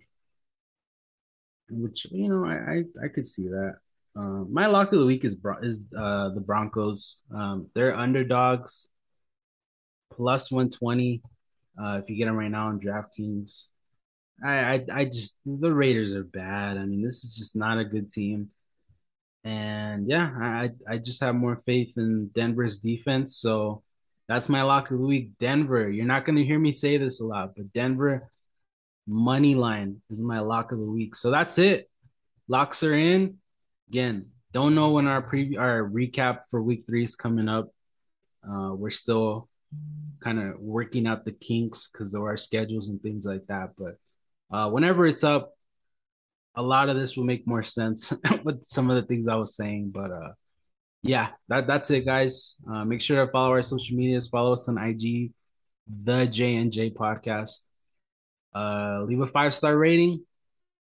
which 1.70 2.06
you 2.10 2.28
know 2.28 2.44
I 2.44 2.54
I, 2.54 3.04
I 3.04 3.08
could 3.08 3.26
see 3.26 3.48
that. 3.48 3.76
Uh, 4.14 4.44
my 4.50 4.66
lock 4.66 4.92
of 4.92 4.98
the 4.98 5.06
week 5.06 5.24
is 5.24 5.36
is 5.62 5.86
uh, 5.96 6.30
the 6.30 6.40
Broncos. 6.40 7.22
Um, 7.34 7.68
they're 7.74 7.96
underdogs, 7.96 8.88
plus 10.12 10.50
one 10.50 10.70
twenty. 10.70 11.22
Uh, 11.80 12.00
if 12.02 12.10
you 12.10 12.16
get 12.16 12.26
them 12.26 12.36
right 12.36 12.50
now 12.50 12.68
on 12.68 12.80
DraftKings, 12.80 13.66
I, 14.44 14.50
I 14.50 14.84
I 14.92 15.04
just 15.06 15.38
the 15.46 15.72
Raiders 15.72 16.12
are 16.12 16.24
bad. 16.24 16.76
I 16.76 16.84
mean, 16.84 17.02
this 17.02 17.24
is 17.24 17.34
just 17.34 17.56
not 17.56 17.78
a 17.78 17.84
good 17.84 18.10
team. 18.10 18.50
And 19.44 20.08
yeah, 20.08 20.30
I 20.40 20.70
I 20.88 20.98
just 20.98 21.20
have 21.20 21.34
more 21.34 21.60
faith 21.66 21.94
in 21.96 22.28
Denver's 22.28 22.78
defense. 22.78 23.36
So 23.36 23.82
that's 24.28 24.48
my 24.48 24.62
lock 24.62 24.90
of 24.90 24.98
the 24.98 25.04
week. 25.04 25.30
Denver. 25.40 25.90
You're 25.90 26.06
not 26.06 26.24
going 26.24 26.36
to 26.36 26.44
hear 26.44 26.58
me 26.58 26.72
say 26.72 26.96
this 26.96 27.20
a 27.20 27.26
lot, 27.26 27.54
but 27.56 27.72
Denver 27.72 28.30
money 29.06 29.54
line 29.54 30.00
is 30.10 30.20
my 30.20 30.40
lock 30.40 30.72
of 30.72 30.78
the 30.78 30.84
week. 30.84 31.16
So 31.16 31.30
that's 31.30 31.58
it. 31.58 31.90
Locks 32.48 32.82
are 32.82 32.94
in. 32.94 33.38
Again, 33.88 34.26
don't 34.52 34.74
know 34.74 34.90
when 34.90 35.06
our 35.06 35.22
preview 35.22 35.58
our 35.58 35.82
recap 35.82 36.40
for 36.50 36.62
week 36.62 36.84
three 36.86 37.04
is 37.04 37.16
coming 37.16 37.48
up. 37.48 37.72
Uh, 38.48 38.72
we're 38.74 38.90
still 38.90 39.48
kind 40.22 40.38
of 40.38 40.60
working 40.60 41.06
out 41.06 41.24
the 41.24 41.32
kinks 41.32 41.88
because 41.88 42.14
of 42.14 42.22
our 42.22 42.36
schedules 42.36 42.88
and 42.88 43.00
things 43.02 43.24
like 43.24 43.46
that. 43.46 43.70
But 43.76 43.98
uh, 44.56 44.68
whenever 44.70 45.06
it's 45.06 45.24
up, 45.24 45.52
a 46.54 46.62
lot 46.62 46.88
of 46.88 46.96
this 46.96 47.16
will 47.16 47.24
make 47.24 47.46
more 47.46 47.62
sense 47.62 48.12
with 48.44 48.64
some 48.66 48.90
of 48.90 48.96
the 48.96 49.06
things 49.06 49.28
I 49.28 49.36
was 49.36 49.56
saying. 49.56 49.90
But 49.94 50.10
uh, 50.10 50.32
yeah, 51.02 51.28
that 51.48 51.66
that's 51.66 51.90
it, 51.90 52.04
guys. 52.04 52.56
Uh, 52.70 52.84
make 52.84 53.00
sure 53.00 53.24
to 53.24 53.32
follow 53.32 53.50
our 53.50 53.62
social 53.62 53.96
medias. 53.96 54.28
Follow 54.28 54.52
us 54.52 54.68
on 54.68 54.78
IG, 54.78 55.32
the 55.86 56.26
J 56.26 56.56
and 56.56 56.72
J 56.72 56.90
Podcast. 56.90 57.66
Uh, 58.54 59.02
leave 59.04 59.20
a 59.20 59.26
five 59.26 59.54
star 59.54 59.76
rating. 59.76 60.24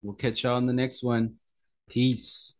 We'll 0.03 0.15
catch 0.15 0.43
y'all 0.43 0.55
on 0.55 0.67
the 0.67 0.73
next 0.73 1.03
one. 1.03 1.35
Peace. 1.89 2.57